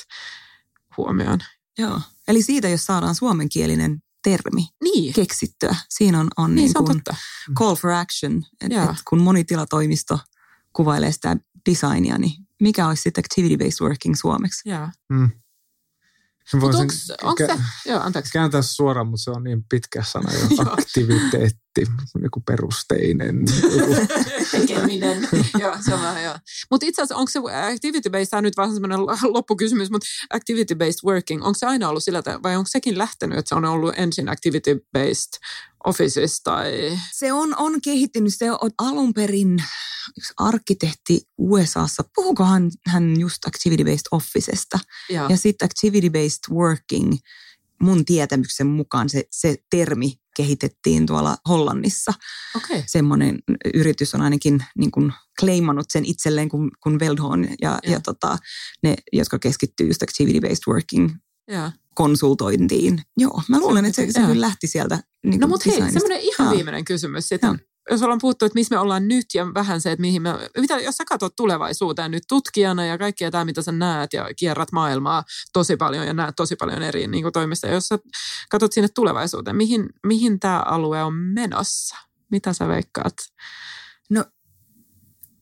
[0.97, 1.39] huomioon.
[1.79, 2.01] Joo.
[2.29, 7.17] Eli siitä, jos saadaan suomenkielinen termi Niin, keksittyä, siinä on, on niin niin kuin totta.
[7.59, 8.45] call for action.
[8.61, 8.85] Et, Joo.
[8.85, 10.19] et kun monitilatoimisto
[10.73, 11.37] kuvailee sitä
[11.71, 14.69] designia, niin mikä olisi sitten activity-based working suomeksi?
[15.09, 15.19] Mm.
[16.53, 18.33] Mä Mutta voisin onko kä- se, joo anteeksi.
[18.33, 20.39] kääntää suoraan, mutta se on niin pitkä sana jo.
[20.51, 20.77] Joo.
[21.83, 23.45] Aktiviteetti, joku perusteinen.
[23.79, 23.95] Joku.
[24.51, 25.29] tekeminen.
[25.59, 26.35] joo, sama, joo.
[26.71, 31.45] Mutta itse asiassa onko se activity-based, tämä on nyt vähän semmoinen loppukysymys, mutta activity-based working,
[31.45, 34.29] onko se aina ollut sillä tavalla, vai onko sekin lähtenyt, että se on ollut ensin
[34.29, 35.39] activity-based
[35.85, 36.99] offices tai...
[37.13, 38.33] Se on, on kehittynyt.
[38.37, 39.63] Se on alun perin
[40.19, 42.05] yksi arkkitehti USAssa.
[42.15, 44.79] Puhukohan hän just activity-based officesta?
[45.11, 45.29] Joo.
[45.29, 47.13] Ja sitten activity-based working,
[47.83, 52.13] mun tietämyksen mukaan se, se termi kehitettiin tuolla Hollannissa.
[52.57, 52.83] Okay.
[52.87, 53.39] Semmoinen
[53.75, 57.79] yritys on ainakin niin kuin claimannut sen itselleen kuin, kuin Veldhorn ja, Joo.
[57.95, 58.39] ja tota,
[58.83, 61.11] ne, jotka keskittyy just activity-based working
[61.49, 61.71] Joo.
[61.95, 63.03] konsultointiin.
[63.17, 66.47] Joo, mä luulen, että se, se kyllä lähti sieltä niin No mutta hei, semmoinen ihan
[66.47, 66.55] Joo.
[66.55, 67.61] viimeinen kysymys sitten.
[67.91, 70.79] Jos ollaan puhuttu, että missä me ollaan nyt ja vähän se, että mihin me, mitä,
[70.79, 75.25] jos sä katsot tulevaisuuteen nyt tutkijana ja kaikkea tämä, mitä sä näet ja kierrät maailmaa
[75.53, 77.67] tosi paljon ja näet tosi paljon eri niin toimista.
[77.67, 77.99] Jos sä
[78.51, 81.97] katsot sinne tulevaisuuteen, mihin, mihin tämä alue on menossa?
[82.31, 83.15] Mitä sä veikkaat?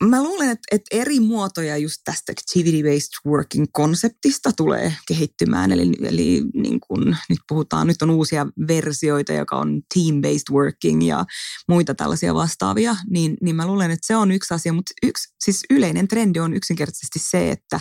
[0.09, 5.73] Mä luulen, että, että eri muotoja just tästä activity-based working konseptista tulee kehittymään.
[5.73, 11.25] Eli, eli niin kun nyt puhutaan, nyt on uusia versioita, joka on team-based working ja
[11.69, 12.97] muita tällaisia vastaavia.
[13.11, 14.73] Niin, niin mä luulen, että se on yksi asia.
[14.73, 17.81] Mutta yksi, siis yleinen trendi on yksinkertaisesti se, että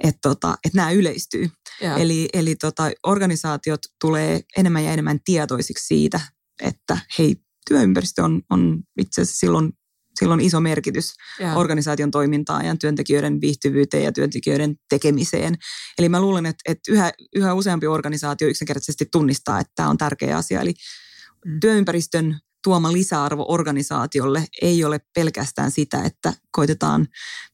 [0.00, 1.50] että, tota, että nämä yleistyy.
[1.80, 1.96] Ja.
[1.96, 6.20] Eli, eli tota, organisaatiot tulee enemmän ja enemmän tietoisiksi siitä,
[6.62, 7.36] että hei,
[7.68, 9.72] työympäristö on, on itse asiassa silloin,
[10.18, 11.54] silloin iso merkitys ja.
[11.54, 15.54] organisaation toimintaan ja työntekijöiden viihtyvyyteen ja työntekijöiden tekemiseen.
[15.98, 20.36] Eli mä luulen, että, että yhä, yhä useampi organisaatio yksinkertaisesti tunnistaa, että tämä on tärkeä
[20.36, 20.60] asia.
[20.60, 20.74] Eli
[21.46, 21.60] Mm.
[21.60, 27.06] työympäristön tuoma lisäarvo organisaatiolle ei ole pelkästään sitä, että koitetaan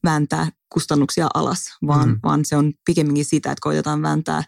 [0.03, 2.13] vääntää kustannuksia alas, vaan, Mm.
[2.15, 2.19] mm.
[2.23, 4.43] vaan se on pikemminkin sitä, että koitetaan vääntää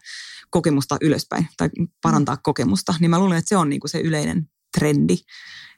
[0.49, 1.69] kokemusta ylöspäin tai
[2.01, 2.93] parantaa kokemusta.
[2.99, 5.17] Niin mä luulen, että se on niinku se yleinen trendi.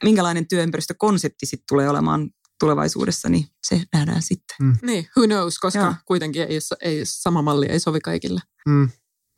[0.04, 2.30] Minkälainen työympäristökonsepti sitten tulee olemaan
[2.60, 4.56] tulevaisuudessa, niin se nähdään sitten.
[4.82, 5.94] Niin, who knows, koska Joo.
[6.04, 8.40] kuitenkin ei, ei, sama malli ei sovi kaikille.
[8.68, 8.88] Mm.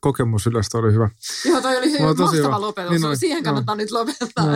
[0.01, 1.11] kokemus ylös, toi oli hyvä.
[1.45, 2.61] Joo, toi oli tosi mahtava hyvä.
[2.61, 2.91] lopetus.
[2.91, 3.45] Niin oli, Siihen joo.
[3.45, 4.47] kannattaa nyt lopettaa.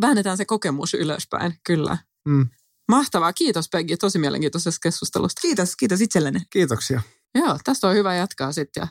[0.00, 1.98] Väännetään se kokemus ylöspäin, kyllä.
[2.28, 2.48] Mm.
[2.88, 3.32] Mahtavaa.
[3.32, 5.40] Kiitos Peggy tosi mielenkiintoisesta keskustelusta.
[5.40, 6.40] Kiitos, kiitos itsellenne.
[6.50, 7.02] Kiitoksia.
[7.34, 8.80] Joo, tästä on hyvä jatkaa sitten.
[8.80, 8.86] Ja,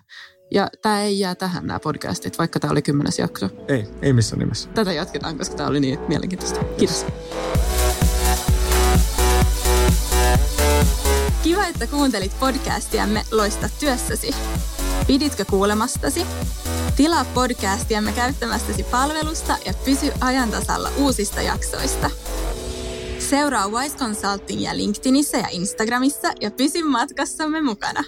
[0.51, 3.49] ja tämä ei jää tähän nämä podcastit, vaikka tämä oli kymmenes jakso.
[3.67, 4.69] Ei, ei missään nimessä.
[4.69, 6.63] Tätä jatketaan, koska tämä oli niin mielenkiintoista.
[6.63, 7.05] Kiitos.
[11.43, 14.35] Kiva, että kuuntelit podcastiamme Loista työssäsi.
[15.07, 16.25] Piditkö kuulemastasi?
[16.95, 22.11] Tilaa podcastiamme käyttämästäsi palvelusta ja pysy ajan tasalla uusista jaksoista.
[23.19, 28.03] Seuraa Wise Consultingia LinkedInissä ja Instagramissa ja pysy matkassamme mukana.